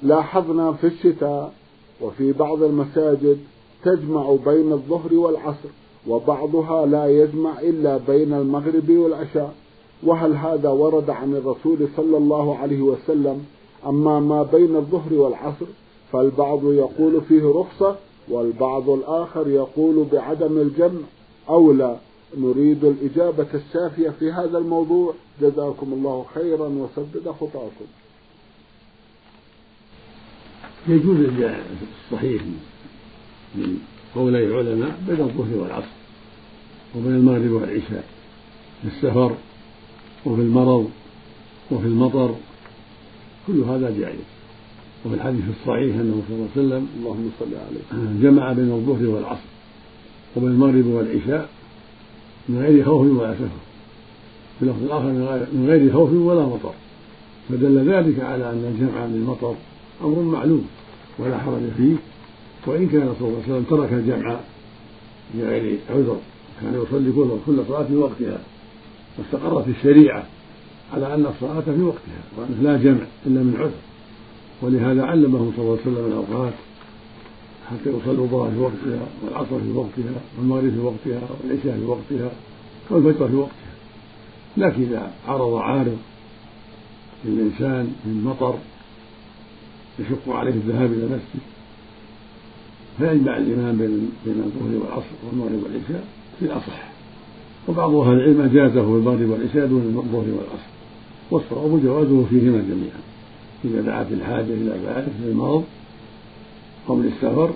لاحظنا 0.02 0.72
في 0.72 0.86
الشتاء 0.86 1.52
وفي 2.00 2.32
بعض 2.32 2.62
المساجد 2.62 3.38
تجمع 3.84 4.36
بين 4.46 4.72
الظهر 4.72 5.14
والعصر 5.14 5.68
وبعضها 6.08 6.86
لا 6.86 7.06
يجمع 7.06 7.60
إلا 7.60 7.96
بين 7.96 8.32
المغرب 8.32 8.90
والعشاء. 8.90 9.54
وهل 10.02 10.34
هذا 10.34 10.68
ورد 10.68 11.10
عن 11.10 11.34
الرسول 11.36 11.88
صلى 11.96 12.16
الله 12.16 12.58
عليه 12.58 12.82
وسلم؟ 12.82 13.44
أما 13.86 14.20
ما 14.20 14.42
بين 14.42 14.76
الظهر 14.76 15.14
والعصر 15.14 15.66
فالبعض 16.12 16.64
يقول 16.64 17.22
فيه 17.28 17.42
رخصة 17.42 17.96
والبعض 18.28 18.90
الآخر 18.90 19.48
يقول 19.48 20.06
بعدم 20.12 20.58
الجمع. 20.58 21.00
أو 21.48 21.72
لا 21.72 21.96
نريد 22.38 22.84
الإجابة 22.84 23.46
الشافية 23.54 24.10
في 24.10 24.32
هذا 24.32 24.58
الموضوع. 24.58 25.14
جزاكم 25.40 25.92
الله 25.92 26.26
خيرا 26.34 26.68
وسدد 26.68 27.28
خطاكم. 27.40 27.86
يجوز 30.88 31.16
الصحيح 32.04 32.42
من 33.54 33.78
قولي 34.14 34.46
العلماء 34.46 34.98
بين 35.06 35.20
الظهر 35.20 35.56
والعصر 35.62 35.94
وبين 36.96 37.14
المغرب 37.14 37.50
والعشاء 37.50 38.04
في 38.82 38.88
السفر 38.88 39.36
وفي 40.26 40.42
المرض 40.42 40.90
وفي 41.70 41.86
المطر 41.86 42.34
كل 43.46 43.60
هذا 43.60 43.90
جائز. 43.98 44.33
وفي 45.04 45.14
الحديث 45.14 45.44
الصحيح 45.60 45.96
أنه 45.96 46.22
صلى 46.28 46.36
الله 46.36 46.48
عليه 46.56 46.66
وسلم 46.66 46.88
اللهم 46.98 47.30
صل 47.40 47.46
عليه 47.46 48.20
جمع 48.22 48.52
بين 48.52 48.72
الظهر 48.72 49.08
والعصر 49.08 49.48
وبين 50.36 50.50
المغرب 50.50 50.86
والعشاء 50.86 51.48
من 52.48 52.58
غير 52.58 52.84
خوف 52.84 53.06
ولا 53.06 53.34
سفر 53.34 53.48
في 54.58 54.62
اللفظ 54.62 54.82
الآخر 54.82 55.06
من 55.52 55.66
غير 55.68 55.92
خوف 55.92 56.12
ولا 56.12 56.42
مطر. 56.46 56.72
فدل 57.48 57.90
ذلك 57.90 58.20
على 58.20 58.50
أن 58.50 58.74
الجمع 58.74 59.04
للمطر 59.06 59.54
أمر 60.04 60.22
معلوم 60.22 60.66
ولا 61.18 61.38
حرج 61.38 61.60
فيه 61.76 61.94
وإن 62.66 62.88
كان 62.88 63.14
صلى 63.18 63.28
الله 63.28 63.42
عليه 63.44 63.54
وسلم 63.54 63.64
ترك 63.70 63.92
الجمع 63.92 64.36
لغير 65.34 65.78
عذر 65.90 66.16
كان 66.60 66.82
يصلي 66.82 67.12
كل 67.12 67.28
كل 67.46 67.64
صلاة 67.68 67.82
في 67.82 67.96
وقتها. 67.96 68.38
واستقرت 69.18 69.68
الشريعة 69.68 70.24
على 70.94 71.14
أن 71.14 71.26
الصلاة 71.26 71.60
في 71.60 71.82
وقتها 71.82 72.22
وأنه 72.36 72.62
لا 72.62 72.76
جمع 72.76 73.06
إلا 73.26 73.40
من 73.40 73.56
عذر. 73.58 73.93
ولهذا 74.62 75.02
علمهم 75.02 75.52
صلى 75.56 75.64
الله 75.64 75.78
عليه 75.84 75.92
وسلم 75.92 76.06
الأوقات 76.06 76.52
حتى 77.70 77.90
يصلوا 77.90 78.24
الظهر 78.24 78.50
في 78.50 78.58
وقتها 78.58 79.06
والعصر 79.24 79.60
في 79.60 79.72
وقتها 79.72 80.20
والمغرب 80.38 80.70
في 80.70 80.78
وقتها 80.78 81.28
والعشاء 81.42 81.78
في 81.78 81.84
وقتها 81.84 82.30
والفجر 82.90 83.28
في 83.28 83.34
وقتها. 83.34 83.74
لكن 84.56 84.82
إذا 84.82 85.12
عرض 85.28 85.54
عارض 85.54 85.96
للإنسان 87.24 87.92
من 88.04 88.24
مطر 88.24 88.54
يشق 89.98 90.34
عليه 90.34 90.50
الذهاب 90.50 90.92
إلى 90.92 91.02
المسجد 91.02 91.44
فيجمع 92.98 93.36
الإمام 93.36 93.78
بين 93.78 94.10
بين 94.26 94.42
الظهر 94.44 94.82
والعصر 94.82 95.14
والمغرب 95.26 95.62
والعشاء 95.64 96.04
في 96.40 96.44
الأصح. 96.46 96.88
وبعض 97.68 97.94
أهل 97.94 98.12
العلم 98.12 98.40
أجازه 98.40 98.80
المغرب 98.80 99.30
والعشاء 99.30 99.66
دون 99.66 99.80
الظهر 99.80 100.24
والعصر 100.28 100.74
والصواب 101.30 101.82
جوازه 101.84 102.24
فيهما 102.30 102.58
جميعا. 102.58 103.13
إذا 103.64 103.80
دعت 103.80 104.06
الحاجة 104.12 104.42
إلى 104.42 104.70
ذلك 104.86 105.12
للمرض 105.22 105.64
أو 106.88 107.00
للسفر 107.00 107.50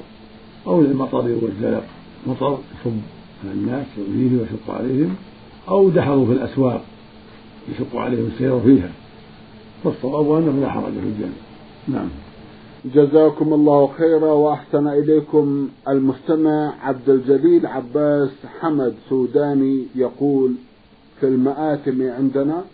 أو 0.66 0.82
للمطر 0.82 1.38
والزلق. 1.42 1.84
مطر 2.26 2.58
يصب 2.80 2.96
على 3.44 3.52
الناس 3.52 3.86
فيه 3.94 4.38
ويشق 4.38 4.70
عليهم 4.70 5.14
أو 5.68 5.88
دحروا 5.88 6.26
في 6.26 6.32
الأسواق 6.32 6.84
يشق 7.68 7.96
عليهم 7.96 8.26
السير 8.26 8.60
فيها. 8.60 8.90
فالصواب 9.84 10.42
أنه 10.42 10.60
لا 10.60 10.70
حرج 10.70 10.92
في 10.92 11.06
الجنة. 11.06 11.32
نعم. 11.88 12.08
جزاكم 12.84 13.54
الله 13.54 13.86
خيرا 13.98 14.32
وأحسن 14.32 14.88
إليكم 14.88 15.68
المستمع 15.88 16.74
عبد 16.82 17.08
الجليل 17.08 17.66
عباس 17.66 18.30
حمد 18.60 18.94
سوداني 19.08 19.84
يقول 19.94 20.54
في 21.20 21.26
المآتم 21.26 22.10
عندنا 22.10 22.64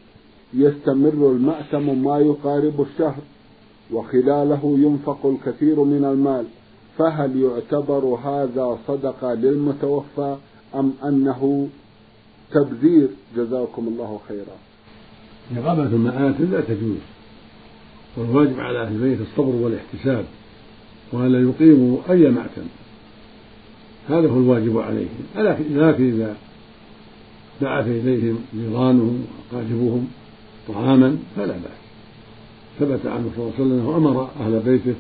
يستمر 0.55 1.31
المأتم 1.31 2.05
ما 2.05 2.19
يقارب 2.19 2.81
الشهر 2.81 3.23
وخلاله 3.93 4.77
ينفق 4.79 5.27
الكثير 5.27 5.85
من 5.85 6.05
المال 6.05 6.45
فهل 6.99 7.43
يعتبر 7.43 8.05
هذا 8.05 8.79
صدقة 8.87 9.35
للمتوفى 9.35 10.37
أم 10.75 10.93
أنه 11.05 11.69
تبذير؟ 12.53 13.09
جزاكم 13.37 13.89
الله 13.89 14.21
خيرا. 14.29 14.57
إقامة 15.57 15.87
المآتم 15.87 16.45
لا 16.45 16.61
تجوز. 16.61 16.99
والواجب 18.17 18.61
على 18.61 18.83
أهل 18.83 18.95
البيت 18.95 19.21
الصبر 19.21 19.55
والاحتساب 19.55 20.25
وألا 21.13 21.41
يقيموا 21.41 21.99
أي 22.11 22.31
مأتم. 22.31 22.67
هذا 24.09 24.29
هو 24.29 24.37
الواجب 24.37 24.79
عليهم. 24.79 25.25
لكن 25.71 26.05
إذا 26.05 26.37
بعث 27.63 27.87
إليهم 27.87 28.39
جيرانهم 28.55 29.25
وأقاربهم. 29.53 30.09
طعاما 30.69 31.17
فلا 31.37 31.53
بأس. 31.53 31.85
ثبت 32.81 33.07
عنه 33.07 33.31
صلى 33.37 33.45
الله 33.45 33.53
عليه 33.59 33.65
وسلم 33.65 33.73
أنه 33.73 33.97
أمر 33.97 34.29
أهل 34.41 34.61
بيته 34.61 34.95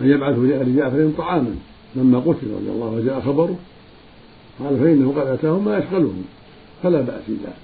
أن 0.00 0.10
يبعثوا 0.10 0.46
لآل 0.46 0.76
جعفر 0.76 1.10
طعاما 1.18 1.54
لما 1.96 2.18
قتل 2.18 2.50
رضي 2.56 2.70
الله 2.70 2.86
وجاء 2.86 3.20
خبره. 3.20 3.58
قال 4.60 4.78
فإنه 4.78 5.12
قد 5.12 5.26
أتاهم 5.26 5.64
ما 5.64 5.78
يشغلهم. 5.78 6.24
فلا 6.82 7.00
بأس 7.00 7.22
إذا 7.28 7.54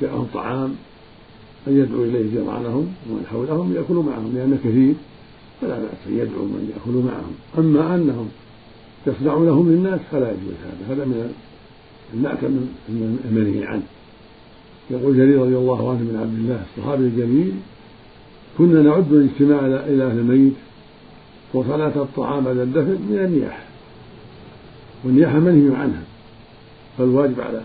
جاءهم 0.00 0.26
طعام 0.34 0.74
أن 1.68 1.78
يدعو 1.78 2.04
إليه 2.04 2.30
جيرانهم 2.30 2.94
ومن 3.10 3.26
حولهم 3.30 3.74
يأكلوا 3.74 4.02
معهم 4.02 4.32
لأن 4.34 4.58
كثير. 4.64 4.94
فلا 5.60 5.78
بأس 5.78 6.06
أن 6.06 6.18
يدعو 6.18 6.44
من 6.44 6.72
يأكلوا 6.76 7.02
معهم. 7.02 7.34
أما 7.58 7.94
أنهم 7.94 8.28
يصنعونهم 9.06 9.70
للناس 9.72 10.00
فلا 10.12 10.30
يجوز 10.30 10.54
هذا 10.64 10.94
هذا 10.94 11.04
من 11.04 11.34
المأكل 12.14 12.46
المنهي 13.24 13.66
عنه. 13.66 13.82
يقول 14.90 15.16
جرير 15.16 15.40
رضي 15.40 15.56
الله 15.56 15.90
عنه 15.90 15.98
من 15.98 16.18
عبد 16.20 16.38
الله 16.38 16.62
الصحابي 16.70 17.04
الجليل 17.04 17.52
كنا 18.58 18.82
نعد 18.82 19.12
الاجتماع 19.12 19.66
إلى 19.66 20.04
أهل 20.06 20.18
الميت 20.18 20.54
وصلاة 21.54 21.92
الطعام 21.96 22.44
بعد 22.44 22.58
الدفن 22.58 22.98
من 23.10 23.18
النياحة 23.18 23.62
والنياحة 25.04 25.38
منهي 25.38 25.76
عنها 25.76 26.02
فالواجب 26.98 27.40
على 27.40 27.62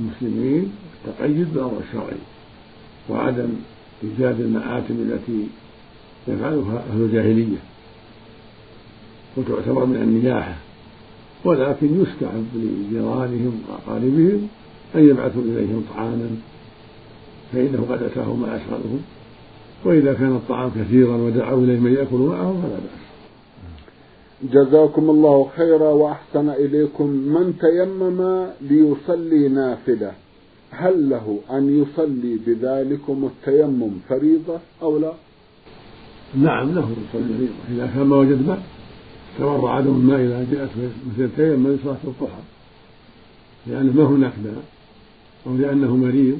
المسلمين 0.00 0.72
التقيد 1.04 1.54
بالأمر 1.54 1.80
الشرعي 1.88 2.18
وعدم 3.08 3.48
إيجاد 4.04 4.40
المآتم 4.40 4.94
التي 4.94 5.46
يفعلها 6.28 6.84
أهل 6.92 7.00
الجاهلية 7.00 7.58
وتعتبر 9.36 9.84
من 9.84 9.96
النياحة 9.96 10.54
ولكن 11.44 12.02
يستحب 12.02 12.46
لجيرانهم 12.54 13.62
وأقاربهم 13.68 14.48
أن 14.94 15.08
يبعثوا 15.08 15.42
إليهم 15.42 15.84
طعاما 15.94 16.30
فإنه 17.52 17.86
قد 17.90 18.02
أتاهم 18.02 18.42
ما 18.42 18.56
يشغلهم 18.56 19.02
وإذا 19.84 20.14
كان 20.14 20.36
الطعام 20.36 20.70
كثيرا 20.70 21.16
ودعوا 21.16 21.64
إليه 21.64 21.78
من 21.78 21.92
يأكل 21.92 22.16
معهم 22.16 22.62
فلا 22.62 22.74
بأس. 22.74 23.04
جزاكم 24.52 25.10
الله 25.10 25.50
خيرا 25.56 25.88
وأحسن 25.88 26.48
إليكم 26.48 27.06
من 27.06 27.54
تيمم 27.60 28.46
ليصلي 28.60 29.48
نافلة. 29.48 30.12
هل 30.70 31.10
له 31.10 31.38
أن 31.50 31.82
يصلي 31.82 32.38
بذلكم 32.46 33.30
التيمم 33.30 33.90
فريضة 34.08 34.58
أو 34.82 34.98
لا؟ 34.98 35.12
نعم 36.34 36.74
له 36.74 36.88
يصلي 36.90 37.36
فريضة. 37.36 37.52
إذا 37.70 37.86
كان 37.94 38.06
ما 38.06 38.16
وجد 38.16 38.46
ماء 38.46 38.62
تورع 39.38 39.74
عدم 39.74 39.94
الماء 39.94 40.20
إذا 40.20 40.46
جاءت 40.52 40.70
مثل 41.06 41.24
التيمم 41.24 41.68
لصلاة 41.68 41.96
الضحى. 42.04 42.42
لأنه 43.66 43.92
ما 43.92 44.04
هناك 44.04 44.32
ماء 44.44 44.64
أو 45.46 45.56
لأنه 45.56 45.96
مريض. 45.96 46.38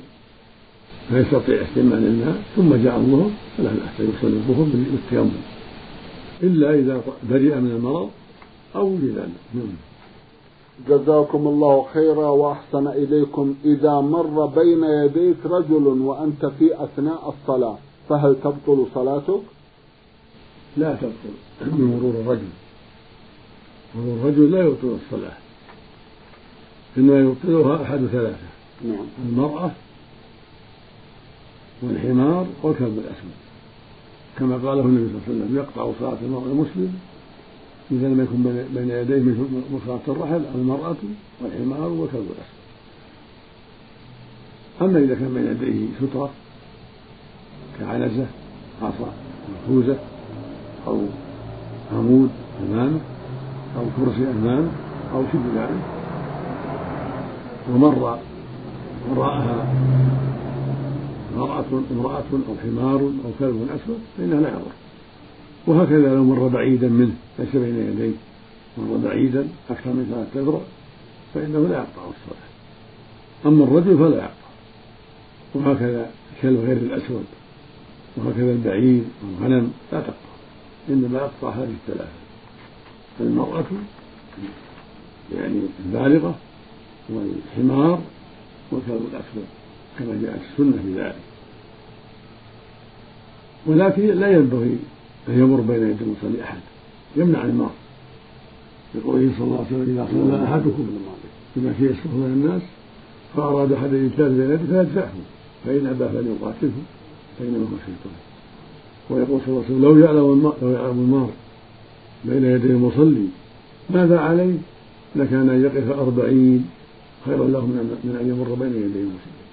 فيستطيع 1.09 1.63
استعمال 1.63 2.07
الماء 2.07 2.43
ثم 2.57 2.75
جاء 2.75 2.97
الظهر 2.97 3.31
فلا 3.57 3.71
بأس 3.71 4.01
يصلي 4.01 4.37
الظهر 4.37 4.65
بالتيمم 4.65 5.31
إلا 6.43 6.75
إذا 6.75 7.01
برئ 7.31 7.55
من 7.55 7.71
المرض 7.71 8.11
أو 8.77 8.89
لذلك 8.89 9.29
نعم. 9.55 9.77
جزاكم 10.89 11.47
الله 11.47 11.87
خيرا 11.93 12.29
وأحسن 12.29 12.89
إليكم. 12.89 13.55
إذا 13.65 14.01
مر 14.01 14.47
بين 14.47 14.85
يديك 14.85 15.37
رجل 15.45 15.87
وأنت 15.87 16.47
في 16.47 16.85
أثناء 16.85 17.35
الصلاة 17.35 17.79
فهل 18.09 18.37
تبطل 18.45 18.87
صلاتك؟ 18.95 19.41
لا 20.77 20.95
تبطل. 20.95 21.35
من 21.61 21.85
مرور 21.85 22.21
الرجل. 22.21 22.53
مرور 23.95 24.17
الرجل 24.17 24.51
لا 24.51 24.61
يبطل 24.61 24.97
الصلاة. 25.05 25.37
إنما 26.97 27.21
يبطلها 27.21 27.83
أحد 27.83 28.07
ثلاثة. 28.07 28.49
نعم. 28.85 29.07
المرأة 29.29 29.71
والحمار 31.85 32.47
والكلب 32.62 32.99
الأسود. 32.99 33.35
كما 34.38 34.55
قاله 34.68 34.83
النبي 34.83 35.09
صلى 35.09 35.16
الله 35.16 35.23
عليه 35.29 35.35
وسلم 35.35 35.57
يقطع 35.57 35.90
صلاة 36.01 36.18
المرء 36.23 36.47
المسلم 36.47 36.99
إذا 37.90 38.09
لم 38.09 38.20
يكن 38.20 38.64
بين 38.75 38.90
يديه 38.90 39.23
مثل 39.23 39.47
مصلاة 39.73 40.01
الرحل 40.09 40.42
المرأة 40.55 40.97
والحمار 41.40 41.88
والكلب 41.88 42.27
الأسود. 42.31 42.64
أما 44.83 44.99
إذا 44.99 45.14
كان 45.14 45.35
بين 45.35 45.47
يديه 45.47 45.87
سترة 46.01 46.31
كعنزة 47.81 48.27
عصا 48.83 49.12
محفوزة 49.53 49.97
أو 50.87 51.01
عمود 51.92 52.31
أمامه 52.62 53.01
أو 53.77 53.83
كرسي 53.97 54.31
أمامه 54.31 54.70
أو 55.14 55.23
شبه 55.33 55.62
ذلك 55.62 55.83
ومر 57.73 58.18
وراءها 59.11 59.75
امرأة 61.35 61.64
امرأة 61.90 62.25
أو 62.49 62.55
حمار 62.62 63.01
أو 63.01 63.31
كلب 63.38 63.68
أسود 63.70 64.01
فإنها 64.18 64.40
لا 64.40 64.49
يضر. 64.49 64.73
وهكذا 65.66 66.14
لو 66.14 66.25
مر 66.25 66.49
بعيدا 66.49 66.88
منه 66.88 67.14
ليس 67.38 67.57
بين 67.57 67.77
يديه. 67.77 68.16
مر 68.79 68.97
بعيدا 69.05 69.49
أكثر 69.70 69.90
من 69.90 70.07
ثلاثة 70.11 70.40
أذرع 70.40 70.61
فإنه 71.35 71.68
لا 71.68 71.75
يقطع 71.75 72.03
الصلاة. 72.03 72.44
أما 73.47 73.64
الرجل 73.64 73.99
فلا 73.99 74.16
يقطع. 74.16 74.44
وهكذا 75.55 76.11
الكلب 76.37 76.61
غير 76.61 76.77
الأسود 76.77 77.25
وهكذا 78.16 78.53
البعير 78.53 79.03
والغنم 79.23 79.73
لا 79.92 80.01
تقطع. 80.01 80.14
إنما 80.88 81.18
يقطع 81.18 81.51
هذه 81.51 81.75
الثلاثة. 81.88 82.11
المرأة 83.20 83.64
يعني 85.35 85.61
البالغة 85.87 86.35
والحمار 87.09 88.01
والكلب 88.73 89.07
الأسود. 89.12 89.47
كما 89.99 90.21
جاءت 90.23 90.41
السنة 90.53 90.83
في 90.83 91.01
ذلك. 91.01 91.17
ولكن 93.67 94.03
لا 94.03 94.33
ينبغي 94.33 94.77
أن 95.29 95.39
يمر 95.39 95.61
بين 95.61 95.91
يدي 95.91 96.05
المصلي 96.05 96.43
أحد. 96.43 96.61
يمنع 97.17 97.45
المار 97.45 97.71
يقول 98.95 99.31
صلى 99.39 99.47
الله 99.47 99.57
عليه 99.57 99.67
وسلم 99.67 99.97
إذا 99.97 100.09
صلى 100.13 100.45
أحدكم 100.45 100.87
بما 101.57 101.73
فيه 101.73 101.85
يسكت 101.85 102.07
من 102.07 102.43
الناس 102.45 102.63
فأراد 103.37 103.73
أحد 103.73 103.89
أن 103.89 104.07
يجتاز 104.07 104.33
بين 104.33 104.51
يديه 104.51 104.67
فيدفعه 104.67 105.13
فإن 105.65 105.87
أبى 105.87 106.09
فليقاتله 106.09 106.83
فإنما 107.39 107.65
هو 107.65 107.77
شيطان 107.87 108.17
ويقول 109.11 109.41
صلى 109.41 109.49
الله 109.49 109.65
عليه 109.65 109.75
وسلم 109.75 109.83
لو 109.83 109.99
يعلم 109.99 110.53
لو 110.63 110.71
يعلم 110.71 111.31
بين 112.25 112.45
يدي 112.45 112.67
المصلي 112.67 113.27
ماذا 113.91 114.21
عليه 114.21 114.57
لكان 115.17 115.49
أن 115.51 115.65
يقف 115.65 115.99
أربعين 115.99 116.67
خيرا 117.25 117.49
له 117.49 117.67
من 117.67 118.19
أن 118.21 118.29
يمر 118.29 118.55
بين 118.55 118.73
يدي 118.73 118.99
المصلي. 118.99 119.44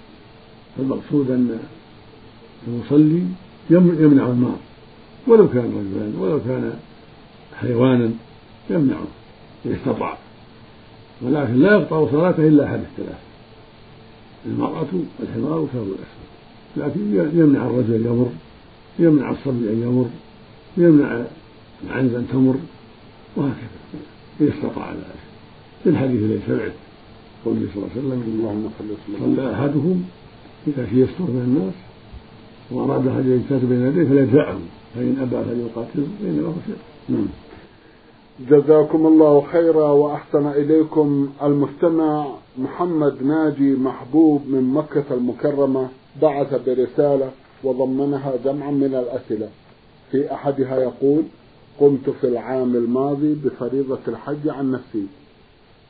فالمقصود 0.78 1.32
أن 1.32 1.60
المصلي 2.68 3.24
يمنع 3.70 4.28
المار 4.28 4.58
ولو 5.28 5.50
كان 5.50 5.64
رجلا 5.64 6.24
ولو 6.24 6.40
كان 6.40 6.74
حيوانا 7.60 8.12
يمنعه 8.70 9.08
إذا 9.66 9.76
استطاع. 9.76 10.18
ولكن 11.22 11.60
لا 11.60 11.72
يقطع 11.72 12.12
صلاته 12.12 12.48
إلا 12.48 12.66
أحد 12.66 12.80
الثلاث. 12.80 13.20
المرأة 14.46 14.88
والحمار 15.20 15.60
والكلب 15.60 15.88
الأسود. 15.88 16.32
لكن 16.78 17.40
يمنع 17.40 17.66
الرجل 17.66 17.94
أن 17.94 18.06
يمر 18.06 18.30
يمنع 19.00 19.32
الصبي 19.32 19.70
أن 19.70 19.82
يمر 19.82 20.10
يمنع 20.78 21.22
العنز 21.84 22.14
أن 22.14 22.28
تمر 22.32 22.56
وهكذا. 23.36 23.82
إذا 24.42 24.54
استطاع 24.54 24.92
ذلك. 24.92 25.22
في 25.84 25.90
الحديث 25.90 26.24
الذي 26.24 26.40
سمعت 26.48 26.72
قوله 27.46 27.68
صلى 27.74 27.84
الله 27.84 27.90
عليه 27.96 28.02
وسلم 28.02 28.40
اللهم 28.40 28.70
صلى 29.20 29.54
أحدهم 29.54 30.04
إذا 30.68 30.86
في 30.86 31.02
يستر 31.02 31.24
من 31.24 31.42
الناس 31.48 31.74
وأراد 32.72 33.08
أحد 33.08 33.26
يجتاز 33.26 33.62
بين 33.62 33.88
يديه 33.88 34.10
فليدفعه 34.10 34.60
فإن 34.96 35.18
أبى 35.22 35.44
فليقاتله 35.50 36.08
فإنه 36.22 36.48
هو 36.48 36.54
نعم. 37.10 37.28
جزاكم 38.50 39.08
الله 39.08 39.42
خيرا 39.52 39.92
وأحسن 39.92 40.48
إليكم 40.48 41.30
المستمع 41.44 42.28
محمد 42.58 43.24
ناجي 43.24 43.76
محبوب 43.76 44.42
من 44.48 44.74
مكة 44.74 45.04
المكرمة 45.12 45.88
بعث 46.22 46.62
برسالة 46.66 47.32
وضمنها 47.64 48.34
جمعا 48.46 48.72
من 48.72 48.96
الأسئلة. 48.96 49.50
في 50.12 50.34
أحدها 50.34 50.80
يقول 50.80 51.24
قمت 51.80 52.10
في 52.10 52.28
العام 52.28 52.76
الماضي 52.76 53.34
بفريضة 53.34 54.00
الحج 54.08 54.48
عن 54.48 54.72
نفسي 54.72 55.06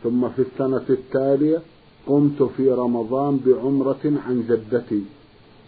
ثم 0.04 0.30
في 0.30 0.42
السنة 0.42 0.86
التالية 0.90 1.62
قمت 2.08 2.44
في 2.58 2.70
رمضان 2.72 3.40
بعمرة 3.46 4.14
عن 4.28 4.44
جدتي 4.50 5.02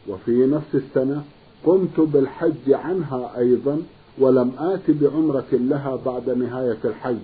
وفي 0.10 0.46
نفس 0.46 0.76
السنة 0.76 1.24
قمت 1.66 2.00
بالحج 2.00 2.72
عنها 2.72 3.38
أيضا 3.38 3.82
ولم 4.20 4.52
آت 4.58 4.92
بعمرة 4.92 5.52
لها 5.52 6.00
بعد 6.06 6.30
نهاية 6.30 6.78
الحج. 6.86 7.18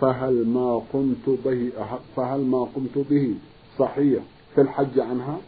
فهل 0.00 0.46
ما 0.48 0.82
قمت 0.92 1.38
به 1.44 1.70
فهل 2.16 2.40
ما 2.40 2.68
قمت 2.74 3.06
به 3.10 3.34
صحيح 3.78 4.22
في 4.54 4.60
الحج 4.60 5.00
عنها؟ 5.00 5.38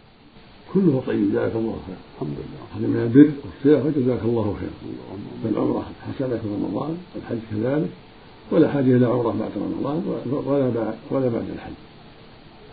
كله 0.74 1.02
طيب 1.06 1.30
جزاك 1.30 1.52
الله 1.56 1.76
خير. 1.86 1.96
الحمد 2.14 2.36
لله. 2.38 2.62
هذا 2.76 2.86
من 2.86 2.96
البر 2.96 3.30
والصيام 3.44 3.92
فجزاك 3.92 4.22
الله 4.24 4.56
خير. 4.60 4.70
فالعمرة 5.44 5.84
حسنة 6.08 6.36
في 6.36 6.48
رمضان 6.48 6.96
والحج 7.14 7.38
كذلك 7.50 7.90
ولا 8.52 8.68
حاجة 8.68 8.96
إلى 8.96 9.06
عمرة 9.06 9.34
بعد 9.40 9.50
رمضان 9.56 10.02
ولا 10.46 10.70
بعد 10.70 10.94
ولا 11.10 11.28
بعد 11.28 11.44
الحج. 11.54 11.87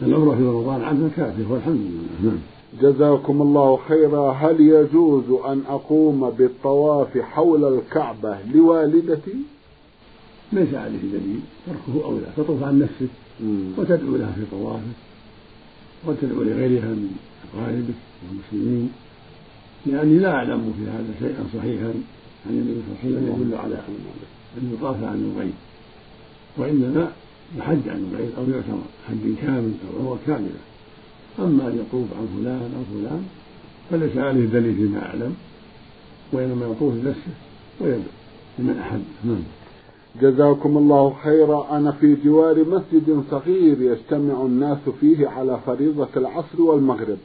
العمرة 0.01 0.35
في 0.35 0.43
رمضان 0.43 0.81
عنها 0.81 1.09
كافية 1.15 1.47
والحمد 1.49 1.75
لله. 1.75 2.31
نعم. 2.31 2.39
جزاكم 2.81 3.41
الله 3.41 3.79
خيرا. 3.87 4.31
هل 4.31 4.61
يجوز 4.61 5.23
أن 5.45 5.61
أقوم 5.67 6.29
بالطواف 6.29 7.17
حول 7.17 7.73
الكعبة 7.73 8.37
لوالدتي؟ 8.53 9.35
ليس 10.53 10.73
عليه 10.73 10.97
دليل. 10.97 11.39
تركه 11.65 12.05
أولى 12.05 12.25
تطوف 12.37 12.63
عن 12.63 12.79
نفسك 12.79 13.09
وتدعو 13.77 14.15
لها 14.15 14.31
في 14.31 14.41
طوافك 14.51 14.97
وتدعو 16.07 16.43
لغيرها 16.43 16.85
من 16.85 17.15
أقاربك 17.53 17.99
والمسلمين 18.23 18.91
لأني 19.85 20.19
لا 20.19 20.31
أعلم 20.31 20.73
في 20.77 20.83
هذا 20.83 21.13
شيئا 21.19 21.43
صحيحا 21.53 21.93
عن 22.45 22.51
النبي 22.51 22.81
صلى 23.01 23.09
الله 23.09 23.19
عليه 23.19 23.31
وسلم. 23.31 23.41
يدل 23.41 23.55
على 23.55 23.75
أن 24.57 24.73
يطاف 24.73 25.03
عن 25.03 25.31
الغيب. 25.35 25.53
وإنما 26.57 27.11
يحج 27.57 27.89
عن 27.89 28.11
الغير 28.11 28.29
أو 28.37 28.43
يعتمر 28.43 28.83
حج 29.07 29.35
كامل 29.41 29.73
أو 29.93 29.99
عمرة 29.99 30.19
كاملة. 30.27 30.59
أما 31.39 31.67
أن 31.67 31.85
يطوف 31.87 32.07
عن 32.19 32.27
فلان 32.37 32.71
أو 32.77 32.99
فلان 32.99 33.25
فليس 33.91 34.17
عليه 34.17 34.45
دليل 34.45 34.75
فيما 34.75 35.05
أعلم 35.05 35.35
وإنما 36.33 36.65
يطوف 36.65 36.93
لنفسه 36.93 37.33
ويدعو 37.81 38.01
لمن 38.59 38.77
أحب. 38.79 39.03
نعم. 39.23 39.43
جزاكم 40.21 40.77
الله 40.77 41.13
خيرا. 41.23 41.77
أنا 41.77 41.91
في 41.91 42.15
جوار 42.15 42.65
مسجد 42.69 43.23
صغير 43.31 43.81
يجتمع 43.81 44.41
الناس 44.41 44.77
فيه 45.01 45.27
على 45.27 45.59
فريضة 45.65 46.09
العصر 46.17 46.61
والمغرب 46.61 47.17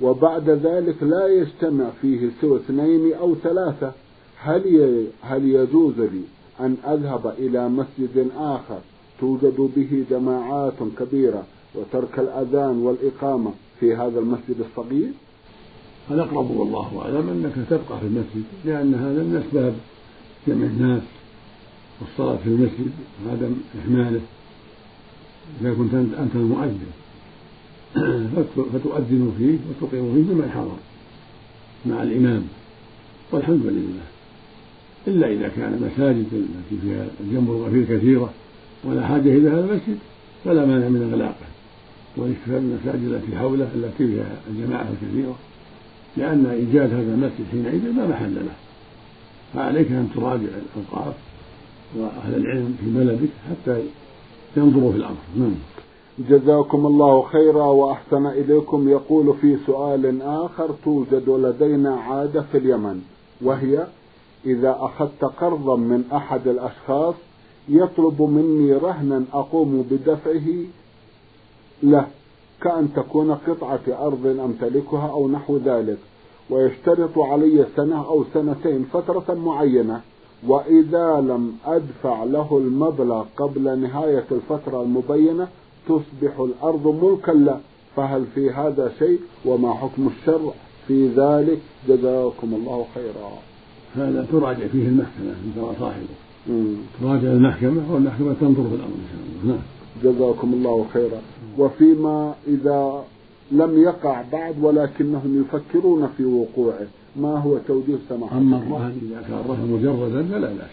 وبعد 0.00 0.50
ذلك 0.50 1.02
لا 1.02 1.28
يجتمع 1.28 1.90
فيه 2.02 2.30
سوى 2.40 2.56
اثنين 2.56 3.14
أو 3.14 3.34
ثلاثة. 3.34 3.92
هل 4.40 5.06
هل 5.22 5.44
يجوز 5.44 6.00
لي 6.00 6.22
أن 6.60 6.76
أذهب 6.86 7.34
إلى 7.38 7.68
مسجد 7.68 8.30
آخر 8.36 8.78
توجد 9.20 9.70
به 9.76 10.04
جماعات 10.10 10.74
كبيرة 10.98 11.44
وترك 11.74 12.18
الأذان 12.18 12.78
والإقامة 12.78 13.52
في 13.80 13.94
هذا 13.94 14.18
المسجد 14.18 14.56
الصغير؟ 14.70 15.10
الأقرب 16.10 16.50
والله 16.50 17.02
أعلم 17.02 17.28
أنك 17.28 17.66
تبقى 17.70 18.00
في 18.00 18.06
المسجد 18.06 18.44
لأن 18.64 18.94
هذا 18.94 19.22
من 19.22 19.44
أسباب 19.46 19.74
جمع 20.46 20.66
الناس 20.66 21.02
والصلاة 22.00 22.36
في 22.36 22.46
المسجد 22.46 22.90
وعدم 23.26 23.54
إهماله. 23.84 24.20
إذا 25.60 25.74
كنت 25.74 25.94
أنت 25.94 26.34
المؤذن 26.34 26.90
فتؤذن 28.72 29.32
فيه 29.38 29.58
وتقيم 29.68 30.14
فيه 30.14 30.32
بمن 30.32 30.50
حضر 30.54 30.76
مع 31.86 32.02
الإمام. 32.02 32.42
والحمد 33.32 33.66
لله. 33.66 34.06
إلا 35.06 35.32
إذا 35.32 35.48
كان 35.48 35.90
مساجد 35.92 36.26
التي 36.32 36.82
فيها 36.82 37.06
الجنب 37.20 37.50
الغفير 37.50 37.98
كثيرة. 37.98 38.32
ولا 38.84 39.06
حاجة 39.06 39.28
إلى 39.28 39.48
هذا 39.48 39.60
المسجد 39.60 39.98
فلا 40.44 40.66
مانع 40.66 40.88
من 40.88 41.10
إغلاقه 41.12 41.48
والاكتفاء 42.16 42.60
بالمساجد 42.60 43.12
التي 43.12 43.36
حوله 43.38 43.68
التي 43.74 44.06
فيها 44.06 44.36
الجماعة 44.50 44.86
الكثيرة 44.92 45.34
لأن 46.16 46.46
إيجاد 46.46 46.92
هذا 46.92 47.14
المسجد 47.14 47.44
حينئذ 47.50 47.84
لا 47.96 48.06
محل 48.06 48.34
له. 48.34 48.54
فعليك 49.54 49.92
أن 49.92 50.08
تراجع 50.14 50.48
الأوقاف 50.76 51.14
وأهل 51.96 52.34
العلم 52.34 52.76
في 52.80 52.90
بلدك 52.90 53.28
حتى 53.50 53.82
ينظروا 54.56 54.92
في 54.92 54.98
الأمر. 54.98 55.16
نعم. 55.36 55.54
جزاكم 56.18 56.86
الله 56.86 57.22
خيرا 57.22 57.64
وأحسن 57.64 58.26
إليكم. 58.26 58.88
يقول 58.88 59.34
في 59.40 59.56
سؤال 59.66 60.22
آخر 60.22 60.70
توجد 60.84 61.28
لدينا 61.28 61.94
عادة 61.94 62.42
في 62.52 62.58
اليمن 62.58 63.00
وهي 63.42 63.86
إذا 64.46 64.76
أخذت 64.80 65.24
قرضا 65.24 65.76
من 65.76 66.04
أحد 66.12 66.48
الأشخاص 66.48 67.14
يطلب 67.68 68.22
مني 68.22 68.72
رهنا 68.72 69.24
أقوم 69.32 69.86
بدفعه 69.90 70.46
له 71.82 72.06
كأن 72.62 72.88
تكون 72.96 73.34
قطعة 73.34 73.80
أرض 73.88 74.26
أمتلكها 74.26 75.10
أو 75.10 75.28
نحو 75.28 75.56
ذلك. 75.56 75.98
ويشترط 76.50 77.18
علي 77.18 77.66
سنة 77.76 78.06
أو 78.06 78.24
سنتين 78.34 78.84
فترة 78.92 79.34
معينة 79.34 80.00
وإذا 80.46 81.20
لم 81.20 81.52
أدفع 81.66 82.24
له 82.24 82.58
المبلغ 82.58 83.24
قبل 83.36 83.78
نهاية 83.78 84.24
الفترة 84.32 84.82
المبينة 84.82 85.48
تصبح 85.88 86.38
الأرض 86.38 86.86
ملكا 87.02 87.32
له. 87.32 87.60
فهل 87.96 88.24
في 88.34 88.50
هذا 88.50 88.92
شيء؟ 88.98 89.20
وما 89.44 89.74
حكم 89.74 90.08
الشرع 90.08 90.52
في 90.86 91.08
ذلك؟ 91.08 91.58
جزاكم 91.88 92.54
الله 92.54 92.86
خيرا. 92.94 93.30
هذا 93.94 94.26
تراجع 94.32 94.66
فيه 94.66 94.88
المحكمة 94.88 95.34
أنت 95.46 95.58
وصاحبه 95.58 96.27
تراجع 97.00 97.32
المحكمة 97.32 97.92
والمحكمة 97.92 98.34
تنظر 98.40 98.62
في 98.68 98.74
الأمر 98.74 98.94
إن 98.94 99.08
شاء 99.12 99.20
الله. 99.42 99.54
نعم. 99.54 99.62
جزاكم 100.04 100.52
الله 100.52 100.86
خيرا. 100.92 101.20
وفيما 101.58 102.34
إذا 102.48 103.04
لم 103.52 103.82
يقع 103.82 104.22
بعد 104.32 104.54
ولكنهم 104.62 105.44
يفكرون 105.44 106.08
في 106.16 106.24
وقوعه 106.24 106.86
ما 107.16 107.38
هو 107.38 107.58
توجيه 107.68 107.96
سماحة؟ 108.08 108.38
أما 108.38 108.56
الرهن 108.56 108.98
إذا 109.02 109.22
كان 109.28 109.38
الرهن 109.38 109.70
مجردا 109.72 110.22
فلا 110.26 110.48
بأس. 110.48 110.70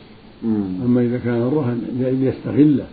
أما 0.85 1.01
إذا 1.01 1.17
كان 1.17 1.41
الرهن 1.41 1.81
يستغله 2.21 2.87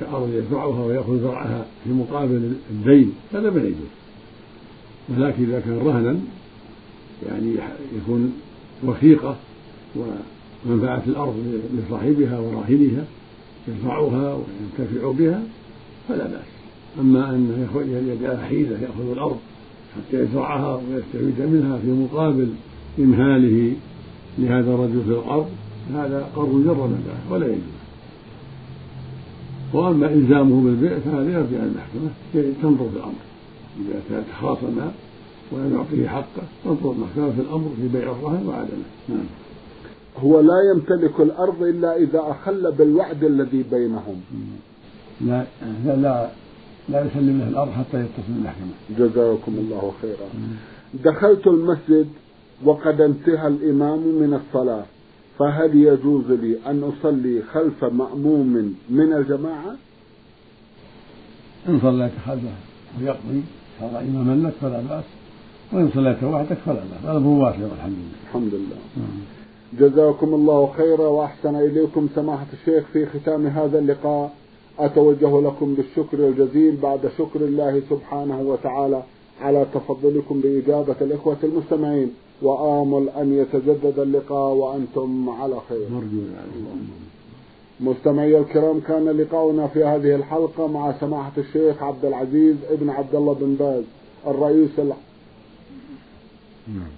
كأرض 0.00 0.30
يزرعها 0.34 0.84
ويأخذ 0.84 1.20
زرعها 1.20 1.66
في 1.84 1.90
مقابل 1.90 2.52
الدين 2.70 3.12
هذا 3.32 3.50
ما 3.50 3.60
يجوز. 3.60 3.92
ولكن 5.08 5.42
إذا 5.44 5.60
كان 5.60 5.78
رهنا 5.78 6.16
يعني 7.28 7.54
يكون 7.96 8.32
وثيقة 8.84 9.36
ومنفعة 10.66 11.02
الأرض 11.06 11.34
لصاحبها 11.74 12.38
وراهنها 12.38 13.04
يزرعها 13.68 14.34
وينتفع 14.34 15.10
بها 15.10 15.42
فلا 16.08 16.24
بأس. 16.24 16.52
أما 17.00 17.30
أن 17.30 17.68
يجعل 18.20 18.38
حيلة 18.38 18.78
يأخذ 18.82 19.10
الأرض 19.12 19.36
حتى 19.96 20.22
يزرعها 20.22 20.74
ويستفيد 20.74 21.46
منها 21.46 21.78
في 21.78 21.90
مقابل 21.90 22.48
إمهاله 22.98 23.72
لهذا 24.38 24.74
الرجل 24.74 25.02
في 25.04 25.10
الأرض 25.10 25.48
هذا 25.94 26.28
قرض 26.36 26.64
جر 26.64 26.88
نفعه 26.88 27.32
ولا 27.32 27.46
يجوز. 27.46 27.82
وأما 29.72 30.12
إلزامه 30.12 30.64
بالبيع 30.64 30.98
فهذا 30.98 31.32
يرجع 31.32 31.64
المحكمة 31.64 32.10
تنظر 32.62 32.88
في 32.90 32.96
الأمر. 32.96 33.22
إذا 34.10 34.24
تخاصم 34.30 34.80
ولم 35.52 35.74
يعطيه 35.74 36.08
حقه 36.08 36.42
تنظر 36.64 36.92
المحكمة 36.92 37.30
في 37.30 37.40
الأمر 37.40 37.70
في 37.76 37.88
بيع 37.88 38.10
الرهن 38.10 38.46
وعدمه. 38.46 38.84
نعم. 39.08 39.41
هو 40.18 40.40
لا 40.40 40.58
يمتلك 40.74 41.20
الأرض 41.20 41.62
إلا 41.62 41.96
إذا 41.96 42.20
أخل 42.20 42.72
بالوعد 42.72 43.24
الذي 43.24 43.62
بينهم. 43.70 44.20
لا 45.20 45.44
لا 45.84 45.96
لا, 45.96 46.30
لا 46.88 47.06
يسلم 47.06 47.38
له 47.38 47.48
الأرض 47.48 47.70
حتى 47.70 48.00
يتصل 48.00 48.22
بالمحكمة 48.28 48.72
جزاكم 48.98 49.54
الله 49.58 49.92
خيرا. 50.02 50.28
دخلت 51.04 51.46
المسجد 51.46 52.08
وقد 52.64 53.00
انتهى 53.00 53.48
الإمام 53.48 53.98
من 53.98 54.40
الصلاة 54.40 54.84
فهل 55.38 55.76
يجوز 55.76 56.30
لي 56.30 56.56
أن 56.66 56.92
أصلي 56.92 57.42
خلف 57.52 57.84
مأموم 57.84 58.74
من 58.90 59.12
الجماعة؟ 59.12 59.76
إن 61.68 61.80
صليت 61.82 62.12
خلفه 62.26 62.56
ويقضي 63.00 63.42
صار 63.80 64.00
إماما 64.00 64.48
لك 64.48 64.52
فلا 64.60 64.80
بأس 64.80 65.04
وإن 65.72 65.90
صليت 65.94 66.24
وحدك 66.24 66.58
فلا 66.66 66.74
بأس. 66.74 67.04
هذا 67.04 67.18
هو 67.18 67.44
واسع 67.44 67.62
والحمد 67.62 67.96
لله. 67.96 68.18
الحمد 68.26 68.54
لله. 68.54 68.76
جزاكم 69.78 70.34
الله 70.34 70.70
خيرا 70.76 71.06
وأحسن 71.08 71.56
إليكم 71.56 72.08
سماحة 72.14 72.46
الشيخ 72.52 72.84
في 72.92 73.06
ختام 73.06 73.46
هذا 73.46 73.78
اللقاء. 73.78 74.32
أتوجه 74.78 75.40
لكم 75.40 75.74
بالشكر 75.74 76.18
الجزيل 76.28 76.76
بعد 76.76 77.00
شكر 77.18 77.40
الله 77.40 77.82
سبحانه 77.90 78.40
وتعالى 78.40 79.02
على 79.40 79.66
تفضلكم 79.74 80.40
بإجابة 80.40 80.96
الإخوة 81.00 81.36
المستمعين. 81.44 82.14
وآمل 82.42 83.08
أن 83.08 83.32
يتجدد 83.32 83.98
اللقاء 83.98 84.54
وأنتم 84.54 85.30
على 85.30 85.56
خير. 85.68 85.88
مستمعي 87.80 88.38
الكرام 88.38 88.80
كان 88.80 89.08
لقاؤنا 89.08 89.66
في 89.66 89.84
هذه 89.84 90.14
الحلقة 90.14 90.66
مع 90.66 90.92
سماحة 91.00 91.32
الشيخ 91.38 91.82
عبد 91.82 92.04
العزيز 92.04 92.56
ابن 92.70 92.90
عبد 92.90 93.14
الله 93.14 93.34
بن 93.40 93.54
باز 93.54 93.84
الرئيس. 94.26 94.70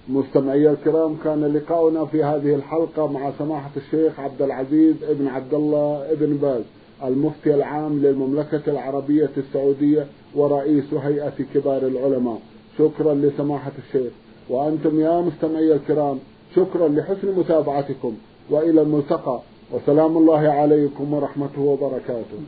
مستمعي 0.09 0.69
الكرام 0.69 1.15
كان 1.23 1.53
لقاؤنا 1.53 2.05
في 2.05 2.23
هذه 2.23 2.55
الحلقة 2.55 3.07
مع 3.07 3.31
سماحة 3.39 3.71
الشيخ 3.77 4.19
عبد 4.19 4.41
العزيز 4.41 4.95
ابن 5.03 5.27
عبد 5.27 5.53
الله 5.53 6.11
ابن 6.11 6.37
باز 6.37 6.63
المفتي 7.03 7.55
العام 7.55 7.99
للمملكة 7.99 8.61
العربية 8.67 9.29
السعودية 9.37 10.07
ورئيس 10.35 10.93
هيئة 10.93 11.33
كبار 11.53 11.87
العلماء. 11.87 12.39
شكرا 12.77 13.13
لسماحة 13.13 13.71
الشيخ. 13.87 14.11
وأنتم 14.49 14.99
يا 14.99 15.21
مستمعي 15.21 15.73
الكرام 15.73 16.19
شكرا 16.55 16.87
لحسن 16.87 17.39
متابعتكم. 17.39 18.13
وإلى 18.49 18.81
الملتقى. 18.81 19.39
وسلام 19.71 20.17
الله 20.17 20.49
عليكم 20.49 21.13
ورحمته 21.13 21.61
وبركاته. 21.61 22.39